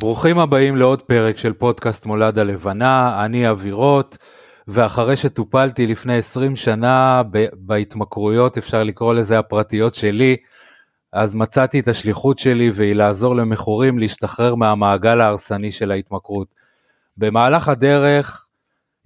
[0.00, 4.18] ברוכים הבאים לעוד פרק של פודקאסט מולד הלבנה, אני אבירות,
[4.68, 7.22] ואחרי שטופלתי לפני 20 שנה
[7.52, 10.36] בהתמכרויות, אפשר לקרוא לזה הפרטיות שלי,
[11.12, 16.54] אז מצאתי את השליחות שלי והיא לעזור למכורים להשתחרר מהמעגל ההרסני של ההתמכרות.
[17.16, 18.46] במהלך הדרך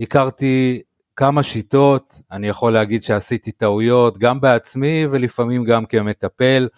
[0.01, 0.83] הכרתי
[1.17, 6.69] כמה שיטות, אני יכול להגיד שעשיתי טעויות גם בעצמי ולפעמים גם כמטפל.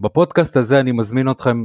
[0.00, 1.64] בפודקאסט הזה אני מזמין אתכם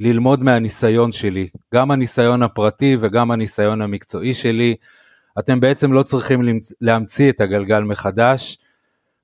[0.00, 4.76] ללמוד מהניסיון שלי, גם הניסיון הפרטי וגם הניסיון המקצועי שלי.
[5.38, 6.40] אתם בעצם לא צריכים
[6.80, 8.58] להמציא את הגלגל מחדש.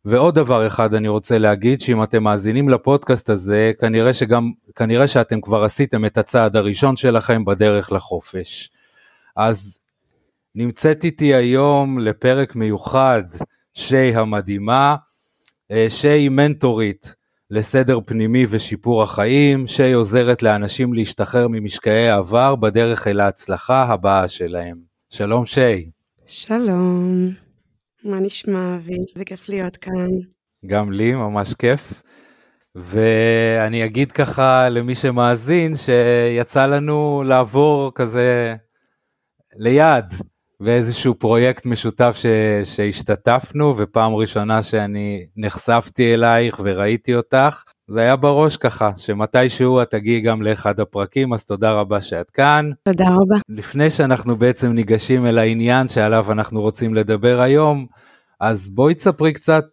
[0.04, 5.40] ועוד דבר אחד אני רוצה להגיד, שאם אתם מאזינים לפודקאסט הזה, כנראה שגם, כנראה שאתם
[5.40, 8.70] כבר עשיתם את הצעד הראשון שלכם בדרך לחופש.
[9.36, 9.80] אז
[10.54, 13.22] נמצאת איתי היום לפרק מיוחד,
[13.74, 14.96] שי המדהימה,
[15.70, 17.15] אה, שי מנטורית
[17.50, 24.78] לסדר פנימי ושיפור החיים, שי עוזרת לאנשים להשתחרר ממשקעי העבר בדרך אל ההצלחה הבאה שלהם.
[25.10, 25.90] שלום שי.
[26.26, 27.30] שלום,
[28.04, 28.96] מה נשמע אבי?
[29.14, 30.08] זה כיף להיות כאן.
[30.66, 32.02] גם לי, ממש כיף.
[32.74, 38.54] ואני אגיד ככה למי שמאזין, שיצא לנו לעבור כזה
[39.56, 40.04] ליד
[40.60, 42.26] באיזשהו פרויקט משותף ש...
[42.64, 50.20] שהשתתפנו, ופעם ראשונה שאני נחשפתי אלייך וראיתי אותך, זה היה בראש ככה, שמתישהו את תגיעי
[50.20, 52.70] גם לאחד הפרקים, אז תודה רבה שאת כאן.
[52.82, 53.36] תודה רבה.
[53.48, 57.86] לפני שאנחנו בעצם ניגשים אל העניין שעליו אנחנו רוצים לדבר היום,
[58.40, 59.64] אז בואי תספרי קצת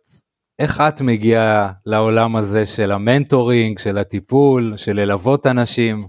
[0.60, 6.08] איך את מגיעה לעולם הזה של המנטורינג, של הטיפול, של ללוות אנשים.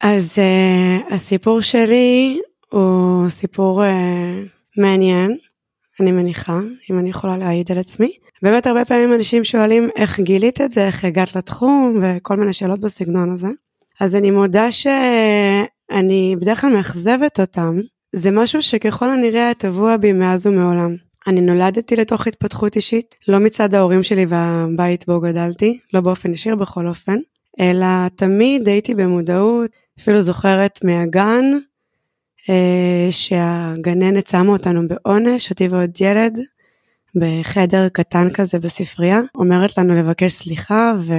[0.00, 2.40] אז uh, הסיפור שלי
[2.76, 3.86] הוא סיפור uh,
[4.76, 5.36] מעניין,
[6.00, 6.60] אני מניחה,
[6.90, 8.12] אם אני יכולה להעיד על עצמי.
[8.42, 12.80] באמת הרבה פעמים אנשים שואלים איך גילית את זה, איך הגעת לתחום וכל מיני שאלות
[12.80, 13.48] בסגנון הזה.
[14.00, 17.80] אז אני מודה שאני בדרך כלל מאכזבת אותם.
[18.12, 20.96] זה משהו שככל הנראה טבוע בי מאז ומעולם.
[21.26, 26.56] אני נולדתי לתוך התפתחות אישית, לא מצד ההורים שלי והבית בו גדלתי, לא באופן ישיר
[26.56, 27.16] בכל אופן,
[27.60, 29.70] אלא תמיד הייתי במודעות,
[30.00, 31.44] אפילו זוכרת מהגן,
[33.10, 36.38] שהגננת שמה אותנו בעונש, אותי ועוד ילד,
[37.14, 41.12] בחדר קטן כזה בספרייה, אומרת לנו לבקש סליחה ו...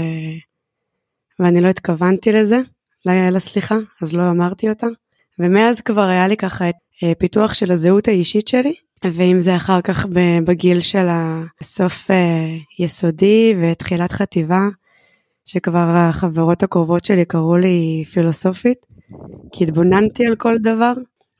[1.39, 2.59] ואני לא התכוונתי לזה,
[3.05, 4.87] לסליחה, אז לא אמרתי אותה.
[5.39, 8.73] ומאז כבר היה לי ככה את אה, פיתוח של הזהות האישית שלי,
[9.13, 10.05] ואם זה אחר כך
[10.45, 14.67] בגיל של הסוף אה, יסודי ותחילת חטיבה,
[15.45, 18.85] שכבר החברות הקרובות שלי קראו לי פילוסופית,
[19.51, 20.93] כי התבוננתי על כל דבר,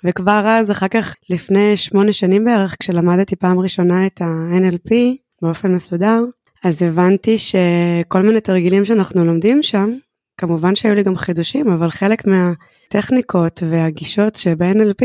[0.08, 4.94] וכבר אז, אחר כך, לפני שמונה שנים בערך, כשלמדתי פעם ראשונה את ה-NLP
[5.42, 6.24] באופן מסודר,
[6.64, 9.90] אז הבנתי שכל מיני תרגילים שאנחנו לומדים שם,
[10.38, 15.04] כמובן שהיו לי גם חידושים, אבל חלק מהטכניקות והגישות שב-NLP,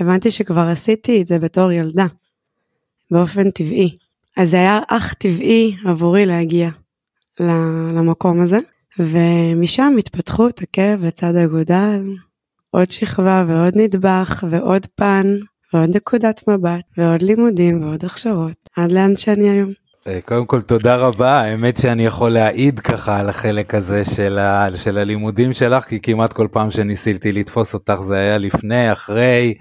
[0.00, 2.06] הבנתי שכבר עשיתי את זה בתור ילדה,
[3.10, 3.98] באופן טבעי.
[4.36, 6.70] אז זה היה אך טבעי עבורי להגיע
[7.94, 8.58] למקום הזה,
[8.98, 12.00] ומשם התפתחות עקב לצד אגודל,
[12.74, 15.26] עוד שכבה ועוד נדבך ועוד פן
[15.74, 19.72] ועוד נקודת מבט ועוד לימודים ועוד הכשרות עד לאן שאני היום.
[20.06, 24.66] אה, קודם כל תודה רבה האמת שאני יכול להעיד ככה על החלק הזה של, ה,
[24.76, 29.54] של הלימודים שלך כי כמעט כל פעם שניסיתי לתפוס אותך זה היה לפני אחרי.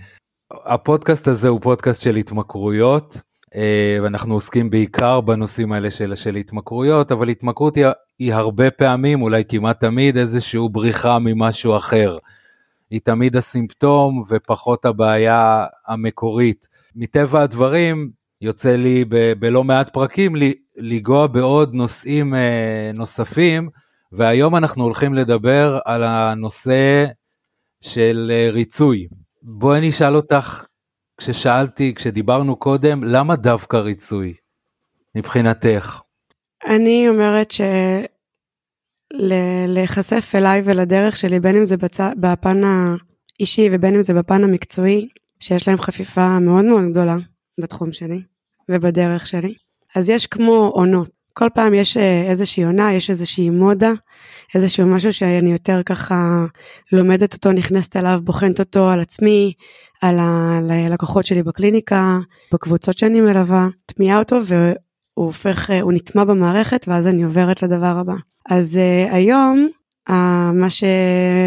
[0.66, 3.22] הפודקאסט הזה הוא פודקאסט של התמכרויות
[3.56, 7.86] אה, ואנחנו עוסקים בעיקר בנושאים האלה של, של התמכרויות אבל התמכרות היא,
[8.20, 12.18] היא הרבה פעמים אולי כמעט תמיד איזשהו בריחה ממשהו אחר.
[12.92, 16.68] היא תמיד הסימפטום ופחות הבעיה המקורית.
[16.96, 20.34] מטבע הדברים, יוצא לי ב- בלא מעט פרקים
[20.78, 23.70] לנגוע בעוד נושאים אה, נוספים,
[24.12, 27.06] והיום אנחנו הולכים לדבר על הנושא
[27.82, 29.08] של אה, ריצוי.
[29.44, 30.66] בואי אני אשאל אותך,
[31.18, 34.34] כששאלתי, כשדיברנו קודם, למה דווקא ריצוי,
[35.16, 36.02] מבחינתך?
[36.66, 37.62] אני אומרת ש...
[39.68, 42.00] להיחשף אליי ולדרך שלי, בין אם זה בצ...
[42.20, 45.08] בפן האישי ובין אם זה בפן המקצועי,
[45.40, 47.18] שיש להם חפיפה מאוד מאוד גדולה
[47.62, 48.22] בתחום שלי
[48.70, 49.54] ובדרך שלי.
[49.96, 51.10] אז יש כמו עונות.
[51.34, 53.92] כל פעם יש אה, איזושהי עונה, יש איזושהי מודה,
[54.56, 56.46] איזשהו משהו שאני יותר ככה
[56.92, 59.54] לומדת אותו, נכנסת אליו, בוחנת אותו על עצמי,
[60.02, 62.20] על הלקוחות שלי בקליניקה,
[62.54, 64.76] בקבוצות שאני מלווה, טמיעה אותו והוא
[65.14, 68.16] הופך, אה, הוא נטמע במערכת ואז אני עוברת לדבר הבא.
[68.50, 69.70] אז uh, היום
[70.10, 70.14] uh,
[70.54, 70.84] מה, ש,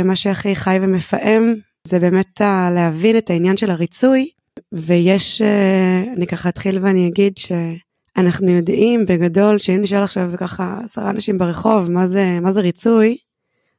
[0.05, 1.55] מה שהכי חי ומפעם
[1.89, 4.31] זה באמת uh, להבין את העניין של הריצוי
[4.73, 11.11] ויש, uh, אני ככה אתחיל ואני אגיד שאנחנו יודעים בגדול שאם נשאל עכשיו ככה עשרה
[11.11, 13.17] אנשים ברחוב מה זה, מה זה ריצוי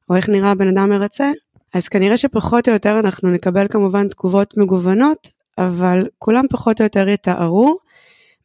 [0.09, 1.31] או איך נראה בן אדם מרצה,
[1.73, 7.09] אז כנראה שפחות או יותר אנחנו נקבל כמובן תגובות מגוונות, אבל כולם פחות או יותר
[7.09, 7.77] יתארו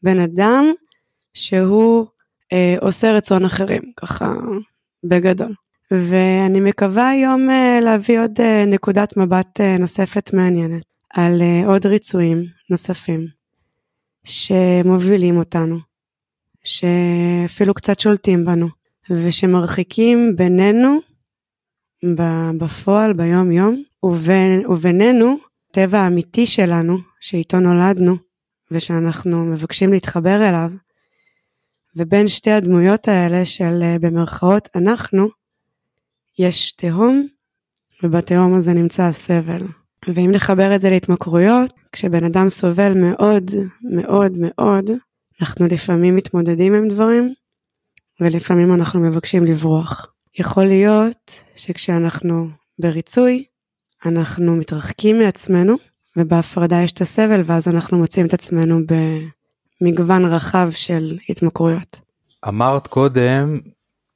[0.02, 0.64] בן אדם
[1.34, 2.06] שהוא
[2.52, 4.34] אה, עושה רצון אחרים, ככה
[5.04, 5.54] בגדול.
[5.90, 10.82] ואני מקווה היום אה, להביא עוד אה, נקודת מבט אה, נוספת מעניינת
[11.14, 13.26] על אה, עוד ריצויים נוספים
[14.24, 15.78] שמובילים אותנו,
[16.64, 18.68] שאפילו קצת שולטים בנו,
[19.10, 20.98] ושמרחיקים בינינו
[22.58, 25.36] בפועל, ביום יום, ובין, ובינינו,
[25.70, 28.16] הטבע האמיתי שלנו, שאיתו נולדנו,
[28.70, 30.70] ושאנחנו מבקשים להתחבר אליו,
[31.96, 35.28] ובין שתי הדמויות האלה של אה, במרכאות אנחנו,
[36.38, 37.26] יש תהום,
[38.02, 39.66] ובתהום הזה נמצא הסבל.
[40.08, 43.50] ואם נחבר את זה להתמכרויות, כשבן אדם סובל מאוד
[43.82, 44.90] מאוד מאוד,
[45.40, 47.34] אנחנו לפעמים מתמודדים עם דברים,
[48.20, 50.06] ולפעמים אנחנו מבקשים לברוח.
[50.38, 52.48] יכול להיות שכשאנחנו
[52.78, 53.44] בריצוי,
[54.06, 55.74] אנחנו מתרחקים מעצמנו,
[56.16, 58.80] ובהפרדה יש את הסבל, ואז אנחנו מוצאים את עצמנו
[59.80, 62.00] במגוון רחב של התמכרויות.
[62.48, 63.58] אמרת קודם,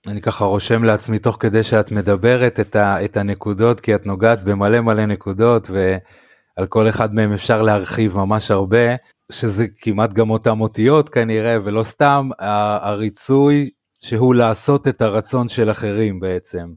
[0.07, 4.43] אני ככה רושם לעצמי תוך כדי שאת מדברת את, ה, את הנקודות, כי את נוגעת
[4.45, 8.95] במלא מלא נקודות, ועל כל אחד מהם אפשר להרחיב ממש הרבה,
[9.33, 13.71] שזה כמעט גם אותם אותיות כנראה, ולא סתם, הריצוי
[14.01, 16.73] שהוא לעשות את הרצון של אחרים בעצם.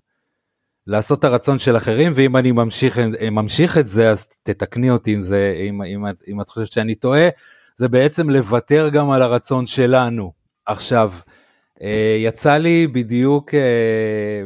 [0.88, 3.00] לעשות את הרצון של אחרים, ואם אני ממשיך,
[3.32, 7.30] ממשיך את זה, אז תתקני אותי אם, זה, אם, אם, אם את חושבת שאני טועה,
[7.78, 10.32] זה בעצם לוותר גם על הרצון שלנו.
[10.66, 11.12] עכשיו,
[11.82, 13.60] אה, יצא לי בדיוק, אה,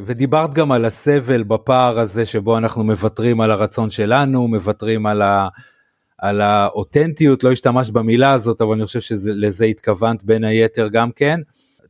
[0.04, 5.48] ודיברת גם על הסבל בפער הזה שבו אנחנו מוותרים על הרצון שלנו, מוותרים על, ה,
[6.18, 11.40] על האותנטיות, לא השתמשת במילה הזאת, אבל אני חושב שלזה התכוונת בין היתר גם כן.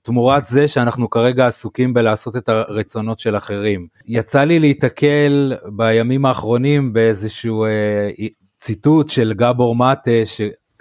[0.02, 3.86] תמורת זה שאנחנו כרגע עסוקים בלעשות את הרצונות של אחרים.
[4.06, 8.10] יצא לי להיתקל בימים האחרונים באיזשהו אה,
[8.58, 10.24] ציטוט של גבור מטה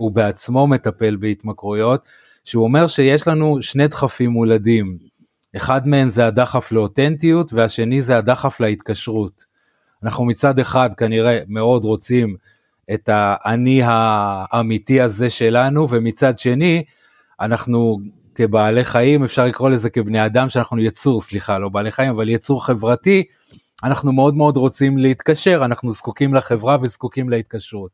[0.02, 2.10] שהוא בעצמו מטפל בהתמכרויות,
[2.46, 4.98] שהוא אומר שיש לנו שני דחפים מולדים,
[5.56, 9.46] אחד מהם זה הדחף לאותנטיות והשני זה הדחף להתקשרות.
[10.04, 12.36] אנחנו מצד אחד כנראה מאוד רוצים
[12.94, 16.84] את האני האמיתי הזה שלנו ומצד שני
[17.42, 18.00] אנחנו
[18.36, 22.66] כבעלי חיים, אפשר לקרוא לזה כבני אדם, שאנחנו יצור, סליחה, לא בעלי חיים, אבל יצור
[22.66, 23.24] חברתי,
[23.84, 27.92] אנחנו מאוד מאוד רוצים להתקשר, אנחנו זקוקים לחברה וזקוקים להתקשרות.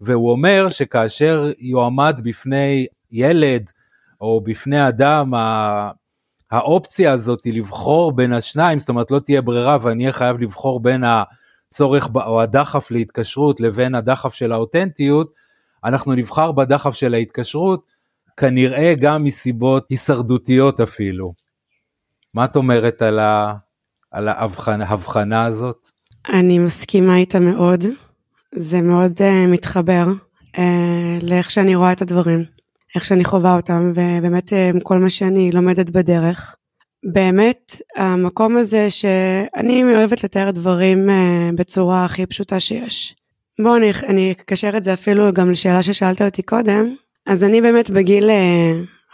[0.00, 3.70] והוא אומר שכאשר יועמד בפני ילד
[4.20, 5.32] או בפני אדם
[6.50, 10.80] האופציה הזאת היא לבחור בין השניים, זאת אומרת לא תהיה ברירה ואני אהיה חייב לבחור
[10.80, 15.32] בין הצורך או הדחף להתקשרות לבין הדחף של האותנטיות,
[15.84, 17.86] אנחנו נבחר בדחף של ההתקשרות,
[18.36, 21.32] כנראה גם מסיבות הישרדותיות אפילו.
[22.34, 24.28] מה את אומרת על,
[24.68, 25.88] ההבחנה הזאת?
[26.28, 27.84] אני מסכימה איתה מאוד,
[28.56, 30.06] זה מאוד uh, מתחבר
[30.56, 30.58] uh,
[31.22, 32.44] לאיך שאני רואה את הדברים,
[32.94, 36.56] איך שאני חווה אותם, ובאמת uh, כל מה שאני לומדת בדרך.
[37.12, 43.16] באמת, המקום הזה שאני אוהבת לתאר דברים uh, בצורה הכי פשוטה שיש.
[43.62, 46.94] בואו אני, אני אקשר את זה אפילו גם לשאלה ששאלת אותי קודם,
[47.26, 48.30] אז אני באמת בגיל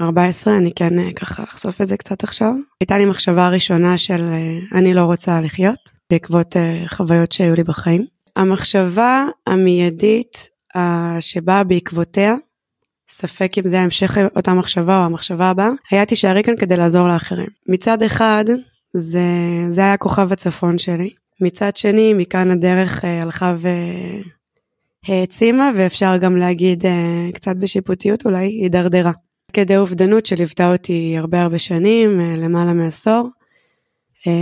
[0.01, 2.55] 14, אה, אני כן אה, ככה אחשוף את זה קצת עכשיו.
[2.81, 6.57] הייתה לי מחשבה ראשונה של אה, אני לא רוצה לחיות, בעקבות
[6.89, 8.07] חוויות שהיו לי בחיים.
[8.41, 10.49] המחשבה המיידית
[11.21, 12.35] שבאה בעקבותיה,
[13.09, 17.49] ספק אם זה המשך אותה מחשבה או המחשבה הבאה, היה תישארי כאן כדי לעזור לאחרים.
[17.69, 18.45] מצד אחד,
[18.93, 19.21] זה,
[19.71, 21.11] זה היה כוכב הצפון שלי.
[21.41, 23.69] מצד שני, מכאן הדרך הלכה ו...
[25.07, 26.87] העצימה ואפשר גם להגיד uh,
[27.35, 29.13] קצת בשיפוטיות אולי הידרדרה.
[29.53, 33.29] כדי אובדנות שליוותה אותי הרבה הרבה שנים, למעלה מעשור.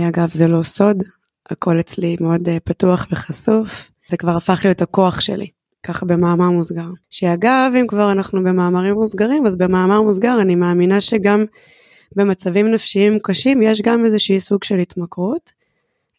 [0.09, 1.03] אגב זה לא סוד,
[1.49, 5.47] הכל אצלי מאוד uh, פתוח וחשוף, זה כבר הפך להיות הכוח שלי,
[5.83, 6.87] ככה במאמר מוסגר.
[7.09, 11.45] שאגב אם כבר אנחנו במאמרים מוסגרים אז במאמר מוסגר אני מאמינה שגם
[12.15, 15.51] במצבים נפשיים קשים יש גם איזשהי סוג של התמכרות.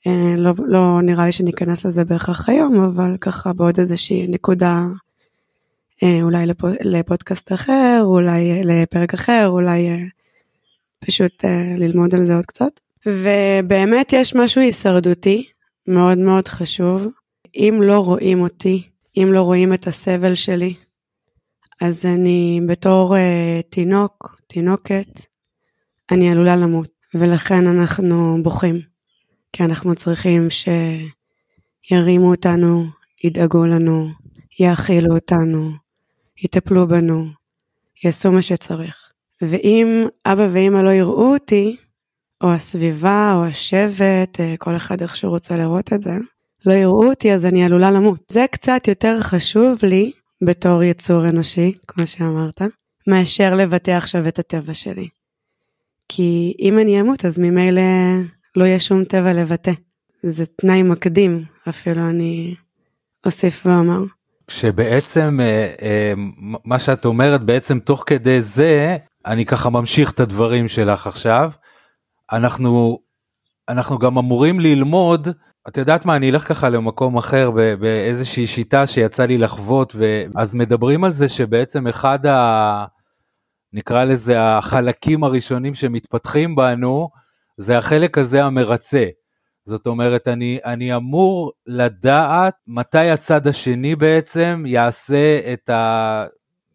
[0.07, 4.85] אה, לא, לא נראה לי שניכנס לזה בהכרח היום, אבל ככה בעוד איזושהי נקודה,
[6.03, 9.89] אה, אולי לפ, לפודקאסט אחר, אולי אה, לפרק אחר, אולי
[11.01, 11.45] פשוט
[11.79, 12.81] ללמוד על זה עוד קצת.
[13.07, 15.49] ובאמת יש משהו הישרדותי
[15.87, 17.07] מאוד מאוד חשוב.
[17.55, 20.75] אם לא רואים אותי, אם לא רואים את הסבל שלי,
[21.81, 23.19] אז אני בתור uh,
[23.71, 25.21] תינוק, תינוקת,
[26.11, 28.81] אני עלולה למות, ולכן אנחנו בוכים.
[29.53, 32.85] כי אנחנו צריכים שירימו אותנו,
[33.25, 34.09] ידאגו לנו,
[34.61, 35.71] יאכילו אותנו,
[36.45, 37.27] יטפלו בנו,
[38.05, 39.13] יעשו מה שצריך.
[39.43, 41.77] ואם אבא ואמא לא יראו אותי,
[42.43, 46.17] או הסביבה, או השבט, אה, כל אחד איך שהוא רוצה לראות את זה,
[46.67, 48.21] לא יראו אותי אז אני עלולה למות.
[48.29, 50.13] זה קצת יותר חשוב לי
[50.45, 52.63] בתור יצור אנושי, כמו שאמרת,
[53.07, 55.09] מאשר לבטא עכשיו את הטבע שלי.
[56.09, 57.83] כי אם אני אמות אז ממילא
[58.57, 59.73] לא יהיה שום טבע לבטא.
[60.23, 62.55] זה תנאי מקדים, אפילו אני
[63.27, 64.01] אוסיף ואומר.
[64.49, 66.13] שבעצם אה, אה,
[66.65, 71.51] מה שאת אומרת בעצם תוך כדי זה אני ככה ממשיך את הדברים שלך עכשיו.
[72.33, 72.99] אנחנו
[73.69, 75.29] אנחנו גם אמורים ללמוד
[75.69, 81.05] את יודעת מה אני אלך ככה למקום אחר באיזושהי שיטה שיצא לי לחוות ואז מדברים
[81.05, 82.85] על זה שבעצם אחד ה...
[83.73, 87.09] נקרא לזה החלקים הראשונים שמתפתחים בנו
[87.57, 89.05] זה החלק הזה המרצה.
[89.65, 96.25] זאת אומרת, אני, אני אמור לדעת מתי הצד השני בעצם יעשה את ה...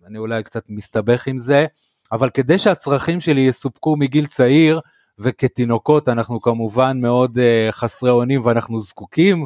[0.08, 1.66] אני אולי קצת מסתבך עם זה,
[2.12, 4.80] אבל כדי שהצרכים שלי יסופקו מגיל צעיר,
[5.20, 9.46] וכתינוקות אנחנו כמובן מאוד uh, חסרי אונים ואנחנו זקוקים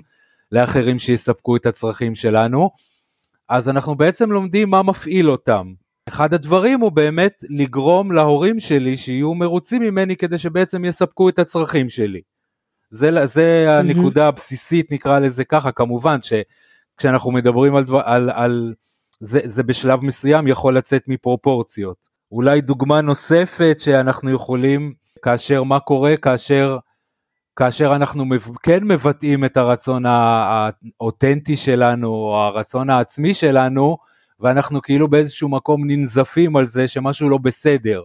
[0.51, 2.69] לאחרים שיספקו את הצרכים שלנו,
[3.49, 5.73] אז אנחנו בעצם לומדים מה מפעיל אותם.
[6.07, 11.89] אחד הדברים הוא באמת לגרום להורים שלי שיהיו מרוצים ממני כדי שבעצם יספקו את הצרכים
[11.89, 12.21] שלי.
[12.89, 13.71] זה, זה mm-hmm.
[13.71, 18.73] הנקודה הבסיסית נקרא לזה ככה, כמובן שכשאנחנו מדברים על, דבר, על, על
[19.19, 22.09] זה, זה בשלב מסוים יכול לצאת מפרופורציות.
[22.31, 26.77] אולי דוגמה נוספת שאנחנו יכולים, כאשר מה קורה כאשר
[27.59, 28.25] כאשר אנחנו
[28.63, 33.97] כן מבטאים את הרצון האותנטי שלנו, או הרצון העצמי שלנו,
[34.39, 38.01] ואנחנו כאילו באיזשהו מקום ננזפים על זה שמשהו לא בסדר.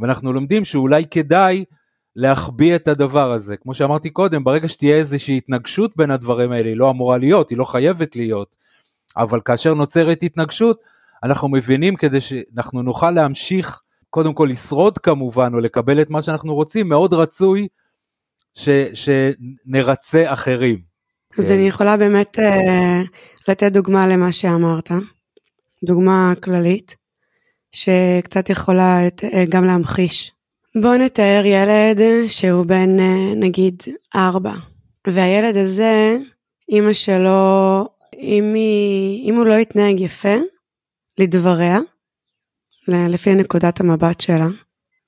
[0.00, 1.64] ואנחנו לומדים שאולי כדאי
[2.16, 3.56] להחביא את הדבר הזה.
[3.56, 7.58] כמו שאמרתי קודם, ברגע שתהיה איזושהי התנגשות בין הדברים האלה, היא לא אמורה להיות, היא
[7.58, 8.56] לא חייבת להיות,
[9.16, 10.80] אבל כאשר נוצרת התנגשות,
[11.22, 13.80] אנחנו מבינים כדי שאנחנו נוכל להמשיך,
[14.10, 17.68] קודם כל לשרוד כמובן, או לקבל את מה שאנחנו רוצים, מאוד רצוי
[18.54, 20.80] ש, שנרצה אחרים.
[21.38, 21.54] אז כן.
[21.54, 22.42] אני יכולה באמת uh,
[23.48, 24.90] לתת דוגמה למה שאמרת,
[25.84, 26.96] דוגמה כללית,
[27.72, 30.32] שקצת יכולה את, uh, גם להמחיש
[30.74, 33.82] בוא נתאר ילד שהוא בן אה, נגיד
[34.14, 34.54] ארבע,
[35.06, 36.16] והילד הזה,
[36.70, 37.88] אמא שלו,
[38.18, 40.36] אם, היא, אם הוא לא יתנהג יפה,
[41.18, 41.78] לדבריה,
[42.88, 44.48] לפי נקודת המבט שלה,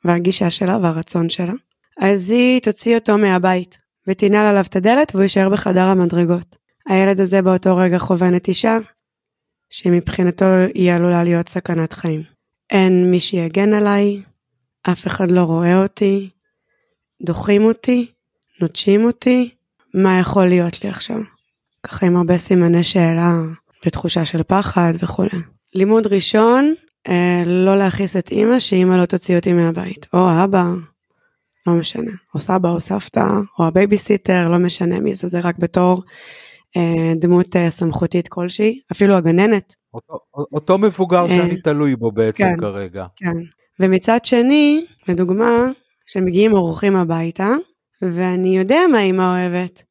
[0.04, 1.52] והגישה שלה והרצון שלה,
[2.00, 6.56] אז היא תוציא אותו מהבית, ותנעל עליו את הדלת והוא יישאר בחדר המדרגות.
[6.86, 8.78] הילד הזה באותו רגע חווה נטישה,
[9.70, 10.44] שמבחינתו
[10.74, 12.22] היא עלולה להיות סכנת חיים.
[12.70, 14.22] אין מי שיגן עליי,
[14.82, 16.30] אף אחד לא רואה אותי,
[17.22, 18.10] דוחים אותי,
[18.60, 19.50] נוטשים אותי,
[19.94, 21.20] מה יכול להיות לי עכשיו?
[21.82, 23.32] ככה עם הרבה סימני שאלה
[23.86, 25.38] ותחושה של פחד וכולי.
[25.74, 26.74] לימוד ראשון,
[27.08, 30.64] אה, לא להכעיס את אימא שאימא לא תוציא אותי מהבית, או אבא,
[31.66, 33.26] לא משנה, או סבא או סבתא,
[33.58, 36.02] או הבייביסיטר, לא משנה מי זה, זה רק בתור
[36.76, 39.74] אה, דמות אה, סמכותית כלשהי, אפילו הגננת.
[39.94, 40.18] אותו,
[40.52, 43.06] אותו מבוגר אה, שאני תלוי בו בעצם כן, כרגע.
[43.16, 43.36] כן,
[43.80, 45.66] ומצד שני, לדוגמה,
[46.06, 47.48] שמגיעים אורחים הביתה,
[48.02, 49.82] ואני יודע מה אמא אוהבת.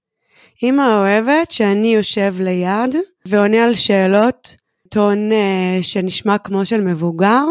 [0.63, 2.95] אמא אוהבת שאני יושב ליד
[3.27, 4.55] ועונה על שאלות
[4.89, 5.35] טון uh,
[5.83, 7.45] שנשמע כמו של מבוגר,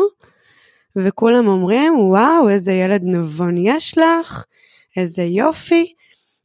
[0.96, 4.44] וכולם אומרים, וואו, איזה ילד נבון יש לך,
[4.96, 5.94] איזה יופי.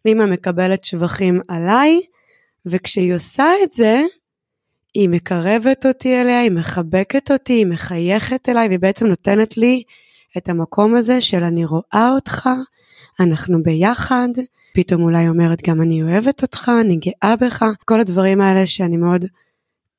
[0.07, 2.01] אמא מקבלת שבחים עליי,
[2.65, 4.03] וכשהיא עושה את זה,
[4.93, 9.83] היא מקרבת אותי אליה, היא מחבקת אותי, היא מחייכת אליי, והיא בעצם נותנת לי
[10.37, 12.49] את המקום הזה של אני רואה אותך,
[13.19, 14.29] אנחנו ביחד,
[14.73, 19.25] פתאום אולי אומרת גם אני אוהבת אותך, אני גאה בך, כל הדברים האלה שאני מאוד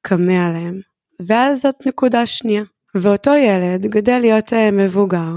[0.06, 0.80] קמה עליהם.
[1.20, 2.64] ואז זאת נקודה שנייה.
[2.94, 5.32] ואותו ילד גדל להיות uh, מבוגר,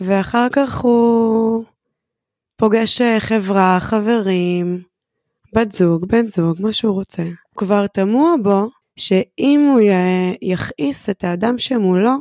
[0.00, 1.64] ואחר כך הוא
[2.56, 4.82] פוגש אה, חברה, חברים,
[5.54, 7.22] בת זוג, בן זוג, מה שהוא רוצה.
[7.56, 9.80] כבר תמוה בו שאם הוא
[10.42, 12.12] יכעיס את האדם שמולו,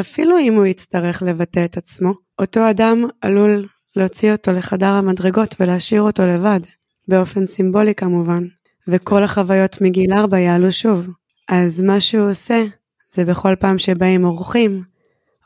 [0.00, 3.66] אפילו אם הוא יצטרך לבטא את עצמו, אותו אדם עלול
[3.96, 6.60] להוציא אותו לחדר המדרגות ולהשאיר אותו לבד,
[7.08, 8.44] באופן סימבולי כמובן,
[8.88, 11.06] וכל החוויות מגיל ארבע יעלו שוב.
[11.48, 12.64] אז מה שהוא עושה,
[13.12, 14.82] זה בכל פעם שבאים אורחים,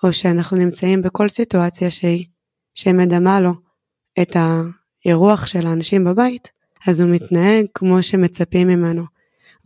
[0.02, 2.26] או שאנחנו נמצאים בכל סיטואציה שהיא,
[2.74, 3.52] שמדמה לו
[4.20, 6.48] את האירוח של האנשים בבית,
[6.86, 9.02] אז הוא מתנהג כמו שמצפים ממנו.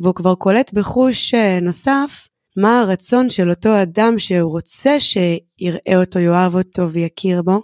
[0.00, 6.54] והוא כבר קולט בחוש נוסף מה הרצון של אותו אדם שהוא רוצה שיראה אותו, יאהב
[6.54, 7.62] אותו ויכיר בו.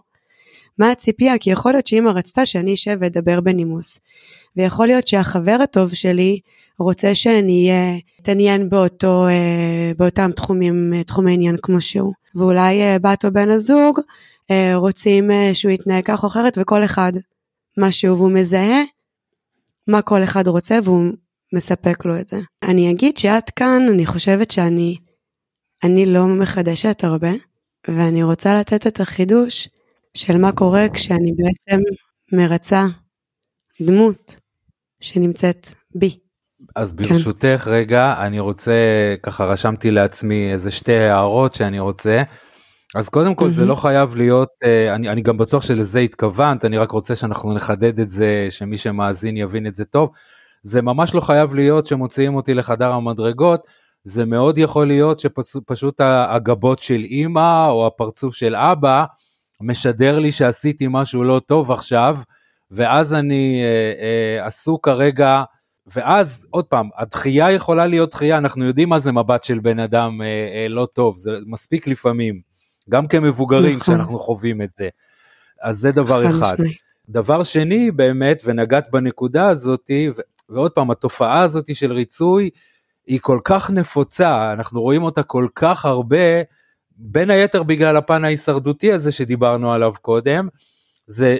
[0.78, 1.38] מה הציפייה?
[1.38, 4.00] כי יכול להיות שאמא רצתה שאני אשב ואדבר בנימוס.
[4.56, 6.40] ויכול להיות שהחבר הטוב שלי
[6.78, 7.70] רוצה שאני
[8.20, 12.12] אתעניין באותו, אה, באותם תחומים, תחומי עניין כמו שהוא.
[12.34, 14.00] ואולי אה, בת או בן הזוג
[14.74, 17.12] רוצים שהוא יתנהג כך או אחרת וכל אחד
[17.76, 18.82] מה שהוא והוא מזהה
[19.88, 21.12] מה כל אחד רוצה והוא
[21.54, 22.40] מספק לו את זה.
[22.62, 24.96] אני אגיד שעד כאן אני חושבת שאני
[25.84, 27.30] אני לא מחדשת הרבה,
[27.88, 29.68] ואני רוצה לתת את החידוש
[30.14, 31.80] של מה קורה כשאני בעצם
[32.32, 32.84] מרצה
[33.82, 34.36] דמות
[35.00, 36.18] שנמצאת בי.
[36.76, 36.96] אז כן.
[36.96, 37.70] ברשותך כן.
[37.70, 38.72] רגע, אני רוצה,
[39.22, 42.22] ככה רשמתי לעצמי איזה שתי הערות שאני רוצה.
[42.94, 43.50] אז קודם כל mm-hmm.
[43.50, 47.52] זה לא חייב להיות, אה, אני, אני גם בטוח שלזה התכוונת, אני רק רוצה שאנחנו
[47.52, 50.10] נחדד את זה, שמי שמאזין יבין את זה טוב.
[50.62, 53.60] זה ממש לא חייב להיות שמוציאים אותי לחדר המדרגות,
[54.04, 59.04] זה מאוד יכול להיות שפשוט הגבות של אימא או הפרצוף של אבא
[59.60, 62.18] משדר לי שעשיתי משהו לא טוב עכשיו,
[62.70, 63.92] ואז אני אה,
[64.40, 65.42] אה, עסוק כרגע,
[65.94, 70.22] ואז עוד פעם, הדחייה יכולה להיות דחייה, אנחנו יודעים מה זה מבט של בן אדם
[70.22, 72.40] אה, אה, לא טוב, זה מספיק לפעמים,
[72.90, 73.94] גם כמבוגרים נכון.
[73.94, 74.88] כשאנחנו חווים את זה.
[75.62, 76.56] אז זה דבר אחד.
[76.56, 76.74] שני.
[77.08, 80.10] דבר שני באמת, ונגעת בנקודה הזאתי,
[80.48, 82.50] ועוד פעם, התופעה הזאתי של ריצוי,
[83.06, 86.42] היא כל כך נפוצה, אנחנו רואים אותה כל כך הרבה,
[86.96, 90.48] בין היתר בגלל הפן ההישרדותי הזה שדיברנו עליו קודם,
[91.06, 91.36] זה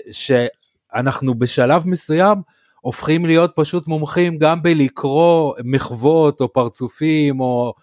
[0.95, 2.39] שאנחנו בשלב מסוים
[2.81, 7.75] הופכים להיות פשוט מומחים גם בלקרוא מחוות או פרצופים או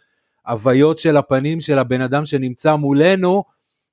[0.47, 3.43] הוויות של הפנים של הבן אדם שנמצא מולנו,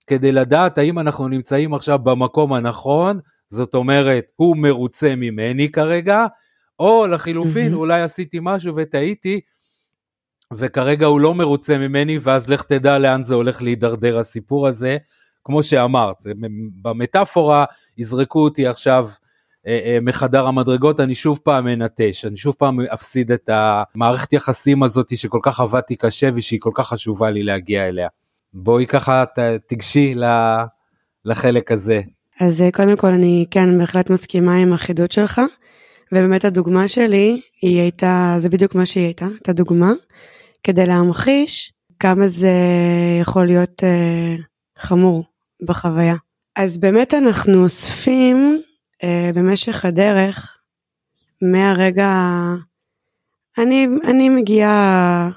[0.07, 6.26] כדי לדעת האם אנחנו נמצאים עכשיו במקום הנכון, זאת אומרת, הוא מרוצה ממני כרגע,
[6.78, 7.76] או לחילופין, mm-hmm.
[7.76, 9.40] אולי עשיתי משהו וטעיתי,
[10.52, 14.97] וכרגע הוא לא מרוצה ממני, ואז לך תדע לאן זה הולך להידרדר הסיפור הזה.
[15.44, 16.22] כמו שאמרת,
[16.82, 17.64] במטאפורה
[17.99, 19.08] יזרקו אותי עכשיו
[19.66, 24.82] אה, אה, מחדר המדרגות, אני שוב פעם מנטש, אני שוב פעם אפסיד את המערכת יחסים
[24.82, 28.08] הזאת שכל כך עבדתי קשה ושהיא כל כך חשובה לי להגיע אליה.
[28.54, 29.25] בואי ככה
[29.68, 30.14] תגשי
[31.25, 32.00] לחלק הזה.
[32.40, 35.40] אז אה, קודם כל אני כן בהחלט מסכימה עם החידוד שלך,
[36.12, 39.92] ובאמת הדוגמה שלי היא הייתה, זה בדיוק מה שהיא הייתה, את הדוגמה.
[40.62, 42.52] כדי להמחיש כמה זה
[43.20, 43.83] יכול להיות
[44.78, 45.32] חמור
[45.62, 46.14] בחוויה.
[46.57, 48.62] אז באמת אנחנו אוספים
[49.03, 50.59] אה, במשך הדרך
[51.42, 52.11] מהרגע,
[53.59, 55.31] אני, אני מגיעה,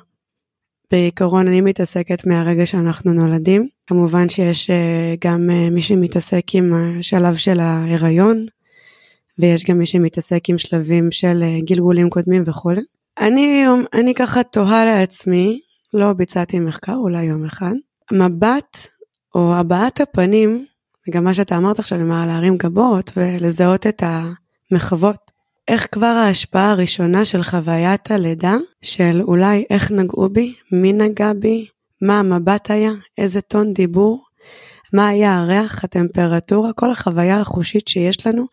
[0.91, 3.67] בעיקרון אני מתעסקת מהרגע שאנחנו נולדים.
[3.87, 8.45] כמובן שיש אה, גם אה, מי שמתעסק עם השלב של ההיריון,
[9.39, 12.81] ויש גם מי שמתעסק עם שלבים של אה, גלגולים קודמים וכולי.
[13.19, 15.59] אני, אני ככה תוהה לעצמי,
[15.93, 17.73] לא ביצעתי מחקר, אולי יום אחד,
[18.11, 18.77] מבט
[19.35, 20.65] או הבעת הפנים,
[21.09, 24.03] גם מה שאתה אמרת עכשיו עם להרים גבות ולזהות את
[24.71, 25.31] המחוות.
[25.67, 31.67] איך כבר ההשפעה הראשונה של חוויית הלידה, של אולי איך נגעו בי, מי נגע בי,
[32.01, 34.23] מה המבט היה, איזה טון דיבור,
[34.93, 38.45] מה היה הריח, הטמפרטורה, כל החוויה החושית שיש לנו,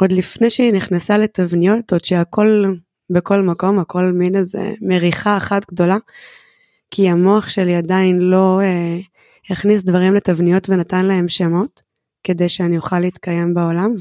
[0.00, 2.64] עוד לפני שהיא נכנסה לתבניות, עוד שהכל
[3.10, 5.96] בכל מקום, הכל מין איזה מריחה אחת גדולה,
[6.90, 8.98] כי המוח שלי עדיין לא אה,
[9.50, 11.82] הכניס דברים לתבניות ונתן להם שמות,
[12.24, 13.94] כדי שאני אוכל להתקיים בעולם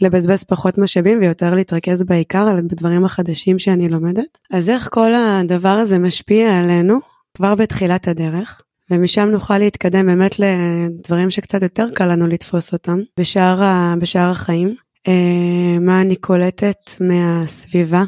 [0.00, 4.38] ולבזבז פחות משאבים ויותר להתרכז בעיקר על הדברים החדשים שאני לומדת.
[4.52, 6.98] אז איך כל הדבר הזה משפיע עלינו
[7.36, 13.60] כבר בתחילת הדרך, ומשם נוכל להתקדם באמת לדברים שקצת יותר קל לנו לתפוס אותם בשאר,
[13.98, 14.74] בשאר החיים.
[15.08, 18.02] אה, מה אני קולטת מהסביבה,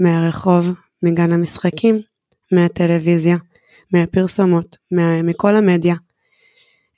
[0.00, 2.00] מהרחוב, מגן המשחקים,
[2.52, 3.36] מהטלוויזיה,
[3.92, 5.94] מהפרסומות, מה, מכל המדיה.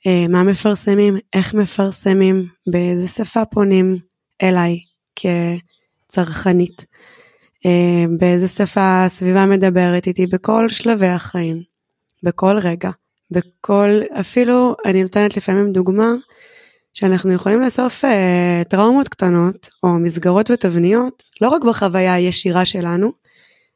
[0.07, 3.97] אה, מה מפרסמים, איך מפרסמים, באיזה שפה פונים
[4.43, 4.79] אליי
[5.15, 6.85] כצרכנית,
[7.65, 11.61] אה, באיזה שפה הסביבה מדברת איתי בכל שלבי החיים,
[12.23, 12.89] בכל רגע,
[13.31, 16.11] בכל, אפילו אני נותנת לפעמים דוגמה
[16.93, 23.11] שאנחנו יכולים לאסוף אה, טראומות קטנות או מסגרות ותבניות לא רק בחוויה הישירה שלנו,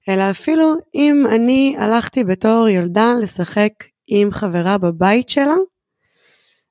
[0.09, 3.71] אלא אפילו אם אני הלכתי בתור ילדה לשחק
[4.07, 5.55] עם חברה בבית שלה,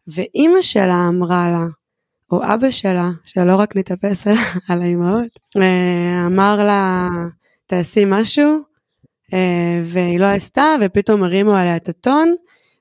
[0.07, 1.67] ואימא שלה אמרה לה,
[2.31, 4.35] או אבא שלה, שלא רק נתאפס על,
[4.69, 7.09] על האימהות, אה, אמר לה,
[7.67, 8.59] תעשי משהו,
[9.33, 12.35] אה, והיא לא עשתה, ופתאום הרימו עליה את הטון,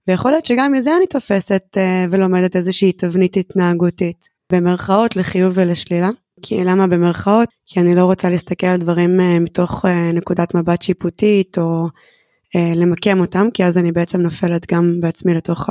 [0.07, 1.79] ויכול להיות שגם מזה אני תופסת uh,
[2.11, 6.09] ולומדת איזושהי תבנית התנהגותית, במרכאות לחיוב ולשלילה.
[6.41, 7.49] כי למה במרכאות?
[7.65, 12.59] כי אני לא רוצה להסתכל על דברים uh, מתוך uh, נקודת מבט שיפוטית או uh,
[12.75, 15.69] למקם אותם, כי אז אני בעצם נופלת גם בעצמי לתוך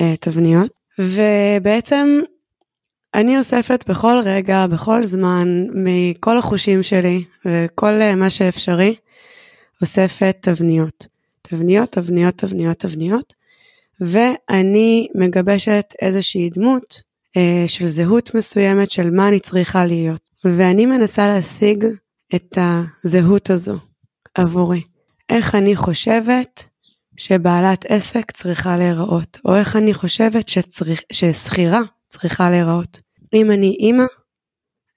[0.00, 0.70] התבניות.
[0.98, 2.20] ובעצם
[3.14, 8.94] אני אוספת בכל רגע, בכל זמן, מכל החושים שלי וכל מה שאפשרי,
[9.82, 11.06] אוספת תבניות.
[11.42, 13.34] תבניות, תבניות, תבניות, תבניות,
[14.00, 17.09] ואני מגבשת איזושהי דמות אה,
[17.66, 20.30] של זהות מסוימת של מה אני צריכה להיות.
[20.44, 21.84] ואני מנסה להשיג
[22.34, 22.58] את
[23.04, 23.78] הזהות הזו
[24.34, 24.82] עבורי.
[25.28, 26.64] איך אני חושבת
[27.16, 30.50] שבעלת עסק צריכה להיראות, או איך אני חושבת
[31.12, 33.00] ששכירה צריכה להיראות.
[33.34, 34.04] אם אני אימא,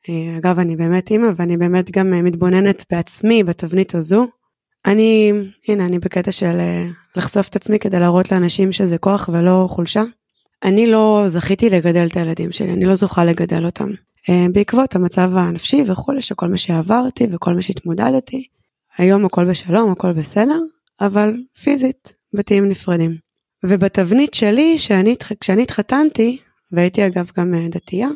[0.10, 4.28] אה, אגב אני באמת אימא ואני באמת גם אה, מתבוננת בעצמי בתבנית הזו,
[4.86, 5.32] אני,
[5.68, 10.04] הנה אני בקטע של אה, לחשוף את עצמי כדי להראות לאנשים שזה כוח ולא חולשה.
[10.64, 13.90] אני לא זכיתי לגדל את הילדים שלי, אני לא זוכה לגדל אותם.
[14.52, 18.48] בעקבות המצב הנפשי וכולי, שכל מה שעברתי וכל מה שהתמודדתי,
[18.98, 20.60] היום הכל בשלום, הכל בסדר,
[21.02, 23.18] אבל פיזית, בתים נפרדים.
[23.64, 26.38] ובתבנית שלי, שאני, כשאני התחתנתי,
[26.72, 28.10] והייתי אגב גם אה, דתייה,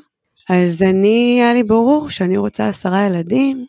[0.49, 3.65] אז אני, היה לי ברור שאני רוצה עשרה ילדים.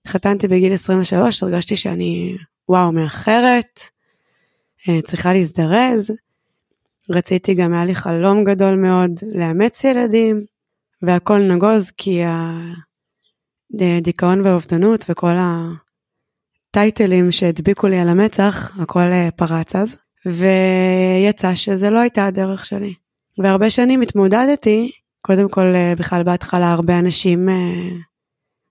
[0.00, 2.36] התחתנתי בגיל 23, הרגשתי שאני,
[2.68, 3.80] וואו, מאחרת,
[4.88, 6.10] אה, צריכה להזדרז.
[7.10, 10.44] רציתי גם, היה לי חלום גדול מאוד לאמץ ילדים,
[11.02, 12.22] והכל נגוז כי
[13.80, 15.34] הדיכאון והאובדנות וכל
[16.70, 19.96] הטייטלים שהדביקו לי על המצח, הכל אה, פרץ אז,
[20.26, 22.94] ויצא שזה לא הייתה הדרך שלי.
[23.38, 24.90] והרבה שנים התמודדתי,
[25.22, 27.88] קודם כל אה, בכלל בהתחלה הרבה אנשים, אה,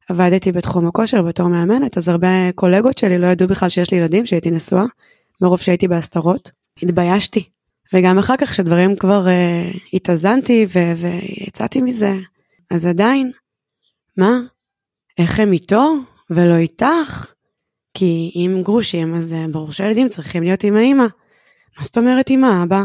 [0.10, 4.25] עבדתי בתחום הכושר בתור מאמנת, אז הרבה קולגות שלי לא ידעו בכלל שיש לי ילדים,
[4.25, 4.86] שהייתי נשואה,
[5.41, 6.52] מרוב שהייתי בהסתרות,
[6.84, 7.49] התביישתי.
[7.93, 12.13] וגם אחר כך שדברים כבר uh, התאזנתי ו- ויצאתי מזה,
[12.71, 13.32] אז עדיין,
[14.17, 14.39] מה?
[15.17, 15.93] איך הם איתו
[16.30, 17.34] ולא איתך?
[17.93, 21.06] כי אם גרושים אז ברור שהילדים צריכים להיות עם האמא.
[21.78, 22.84] מה זאת אומרת עם האבא?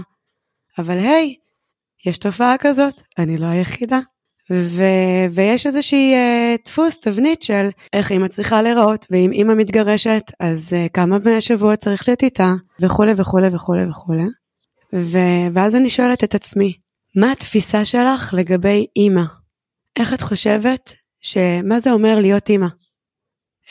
[0.79, 1.35] אבל היי,
[2.07, 4.01] יש תופעה כזאת, אני לא היחידה.
[4.51, 10.73] ו- ויש איזושהי uh, דפוס, תבנית של איך אימא צריכה להיראות, ואם אימא מתגרשת, אז
[10.73, 14.25] uh, כמה שבוע צריך להיות איתה, וכולי וכולי וכולי וכולי.
[14.95, 16.73] ו- ואז אני שואלת את עצמי,
[17.17, 19.25] מה התפיסה שלך לגבי אימא?
[19.99, 22.67] איך את חושבת שמה זה אומר להיות אימא?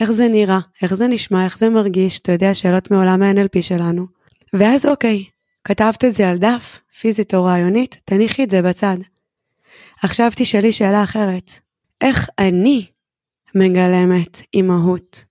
[0.00, 0.58] איך זה נראה?
[0.82, 1.44] איך זה נשמע?
[1.44, 2.18] איך זה מרגיש?
[2.18, 4.06] אתה יודע, שאלות מעולם ה-NLP שלנו.
[4.52, 5.24] ואז אוקיי,
[5.64, 8.96] כתבת את זה על דף, פיזית או רעיונית, תניחי את זה בצד.
[10.02, 11.50] עכשיו תשאלי שאלה אחרת,
[12.00, 12.86] איך אני
[13.54, 15.24] מגלמת אימהות?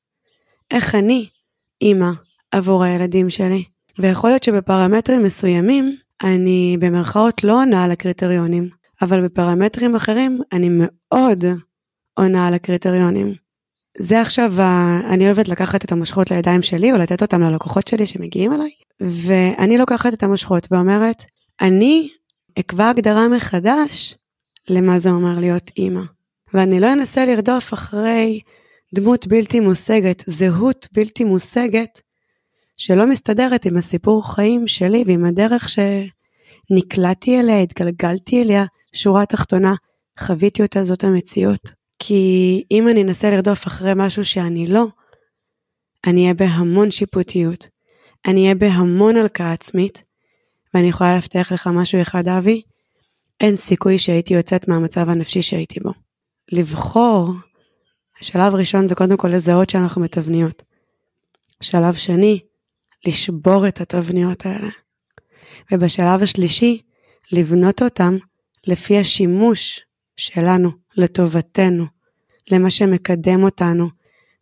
[0.72, 1.30] איך אני
[1.82, 2.12] אימא
[2.52, 3.64] עבור הילדים שלי?
[4.00, 8.70] ויכול להיות שבפרמטרים מסוימים אני במרכאות לא עונה על הקריטריונים,
[9.02, 11.46] אבל בפרמטרים אחרים אני מאוד
[12.14, 13.34] עונה על הקריטריונים.
[13.98, 14.54] זה עכשיו,
[15.10, 19.78] אני אוהבת לקחת את המושכות לידיים שלי או לתת אותם ללקוחות שלי שמגיעים אליי, ואני
[19.78, 21.24] לוקחת את המושכות ואומרת,
[21.62, 22.10] אני
[22.60, 24.18] אקבע הגדרה מחדש
[24.70, 26.02] למה זה אומר להיות אימא.
[26.54, 28.40] ואני לא אנסה לרדוף אחרי
[28.96, 32.02] דמות בלתי מושגת, זהות בלתי מושגת,
[32.78, 39.74] שלא מסתדרת עם הסיפור חיים שלי ועם הדרך שנקלעתי אליה, התגלגלתי אליה, שורה תחתונה,
[40.20, 41.84] חוויתי אותה, זאת המציאות.
[42.00, 44.86] כי אם אני אנסה לרדוף אחרי משהו שאני לא,
[46.08, 47.68] אני אהיה בהמון שיפוטיות,
[48.28, 50.04] אני אהיה בהמון הלקאה עצמית,
[50.74, 52.62] ואני יכולה להבטיח לך משהו אחד, אבי,
[53.42, 55.92] אין סיכוי שהייתי יוצאת מהמצב הנפשי שהייתי בו.
[56.52, 57.30] לבחור,
[58.22, 60.64] שלב ראשון זה קודם כל לזהות שאנחנו מתבניות.
[61.62, 62.40] שלב שני,
[63.06, 64.70] לשבור את התבניות האלה.
[65.72, 66.82] ובשלב השלישי,
[67.32, 68.18] לבנות אותם
[68.68, 69.82] לפי השימוש
[70.18, 71.86] שלנו, לטובתנו,
[72.52, 73.90] למה שמקדם אותנו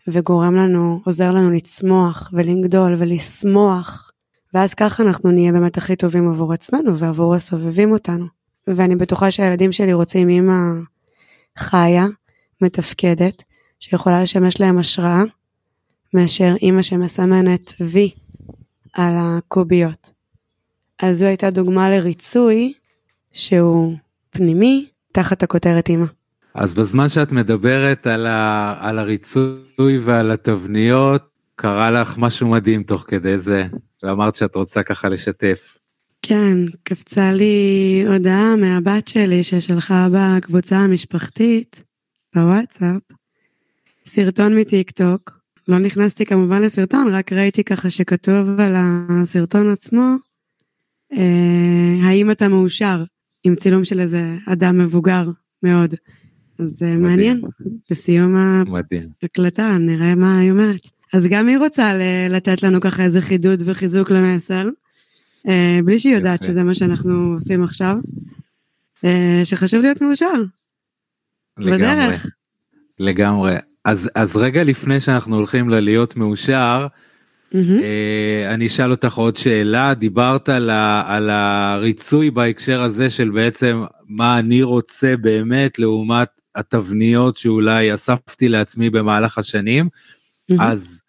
[0.08, 4.12] וגורם לנו, עוזר לנו לצמוח ולגדול ולשמוח.
[4.54, 8.26] ואז ככה אנחנו נהיה באמת הכי טובים עבור עצמנו ועבור הסובבים אותנו.
[8.68, 10.62] ואני בטוחה שהילדים שלי רוצים אימא
[11.58, 12.06] חיה,
[12.62, 13.44] מתפקדת,
[13.80, 15.24] שיכולה לשמש להם השראה,
[16.14, 18.12] מאשר אימא שמסמנת וי
[18.94, 20.12] על הקוביות.
[21.02, 22.74] אז זו הייתה דוגמה לריצוי
[23.32, 23.96] שהוא
[24.30, 26.06] פנימי תחת הכותרת אימא.
[26.54, 31.24] אז בזמן שאת מדברת על, ה, על הריצוי ועל התבניות,
[31.56, 33.64] קרה לך משהו מדהים תוך כדי זה,
[34.04, 35.78] ואמרת שאת רוצה ככה לשתף.
[36.22, 41.84] כן, קפצה לי הודעה מהבת שלי ששלחה בקבוצה המשפחתית,
[42.36, 43.02] בוואטסאפ,
[44.06, 45.41] סרטון מטיק טוק.
[45.72, 50.16] לא נכנסתי כמובן לסרטון, רק ראיתי ככה שכתוב על הסרטון עצמו,
[51.14, 53.04] אה, האם אתה מאושר,
[53.44, 55.30] עם צילום של איזה אדם מבוגר
[55.64, 55.96] מאוד.
[56.60, 57.02] אז מדהים.
[57.02, 57.42] מעניין,
[57.90, 60.82] בסיום ההקלטה נראה מה היא אומרת.
[61.14, 61.92] אז גם היא רוצה
[62.30, 64.70] לתת לנו ככה איזה חידוד וחיזוק למסר,
[65.48, 67.98] אה, בלי שהיא יודעת שזה מה שאנחנו עושים עכשיו,
[69.04, 70.44] אה, שחשוב להיות מאושר.
[71.58, 72.28] לגמרי, בדרך.
[73.00, 73.71] לגמרי.
[73.86, 76.88] אז, אז רגע לפני שאנחנו הולכים ללהיות מאושר,
[77.52, 77.84] Mm-hmm.
[78.54, 84.40] אני אשאל אותך עוד שאלה, דיברת על, ה, על הריצוי בהקשר הזה של בעצם מה
[84.40, 89.90] אני רוצה באמת לעומת התבניות שאולי אספתי לעצמי במהלך השנים,
[90.52, 90.56] mm-hmm.
[90.60, 91.02] אז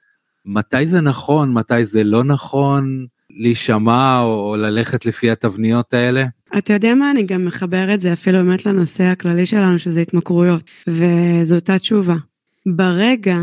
[0.46, 6.24] מתי זה נכון, מתי זה לא נכון להישמע או, או ללכת לפי התבניות האלה?
[6.58, 10.62] אתה יודע מה, אני גם מחבר את זה אפילו באמת לנושא הכללי שלנו, שזה התמכרויות,
[10.86, 12.16] וזו אותה תשובה.
[12.66, 13.36] ברגע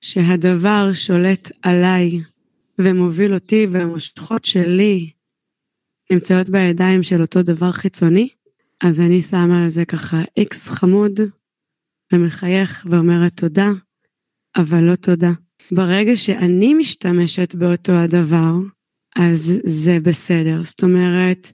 [0.00, 2.20] שהדבר שולט עליי
[2.78, 5.10] ומוביל אותי והמושכות שלי
[6.12, 8.28] נמצאות בידיים של אותו דבר חיצוני,
[8.80, 11.20] אז אני שמה על זה ככה איקס חמוד
[12.12, 13.70] ומחייך ואומרת תודה,
[14.56, 15.32] אבל לא תודה.
[15.70, 18.54] ברגע שאני משתמשת באותו הדבר,
[19.16, 20.62] אז זה בסדר.
[20.62, 21.52] זאת אומרת,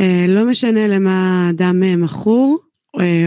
[0.00, 2.58] אה, לא משנה למה אדם אה, מכור,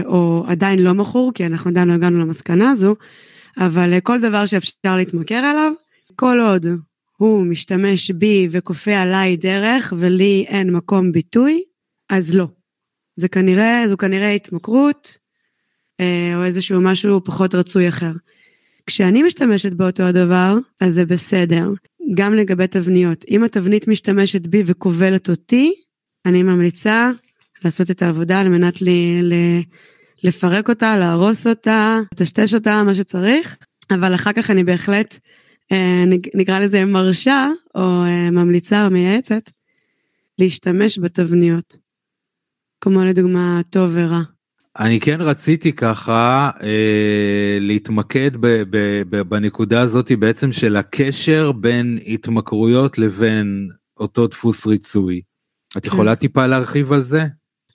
[0.04, 2.94] או עדיין לא מכור, כי אנחנו עדיין לא הגענו למסקנה הזו,
[3.58, 5.72] אבל כל דבר שאפשר להתמכר עליו,
[6.16, 6.66] כל עוד
[7.16, 11.62] הוא משתמש בי וכופה עליי דרך ולי אין מקום ביטוי,
[12.10, 12.46] אז לא.
[13.16, 15.18] זה כנראה, זו כנראה התמכרות,
[16.34, 18.12] או איזשהו משהו פחות רצוי אחר.
[18.86, 21.70] כשאני משתמשת באותו הדבר, אז זה בסדר.
[22.14, 23.24] גם לגבי תבניות.
[23.28, 25.72] אם התבנית משתמשת בי וכובלת אותי,
[26.26, 27.10] אני ממליצה
[27.64, 29.34] לעשות את העבודה על מנת לי, ל,
[30.24, 33.56] לפרק אותה, להרוס אותה, לטשטש אותה, מה שצריך,
[33.90, 35.18] אבל אחר כך אני בהחלט,
[35.72, 39.50] אה, נקרא לזה מרשה, או אה, ממליצה או מייעצת,
[40.38, 41.76] להשתמש בתבניות.
[42.80, 44.22] כמו לדוגמה טוב ורע.
[44.78, 51.98] אני כן רציתי ככה אה, להתמקד ב, ב, ב, בנקודה הזאת בעצם של הקשר בין
[52.06, 55.20] התמכרויות לבין אותו דפוס ריצוי.
[55.76, 55.88] את כן.
[55.88, 57.26] יכולה טיפה להרחיב על זה?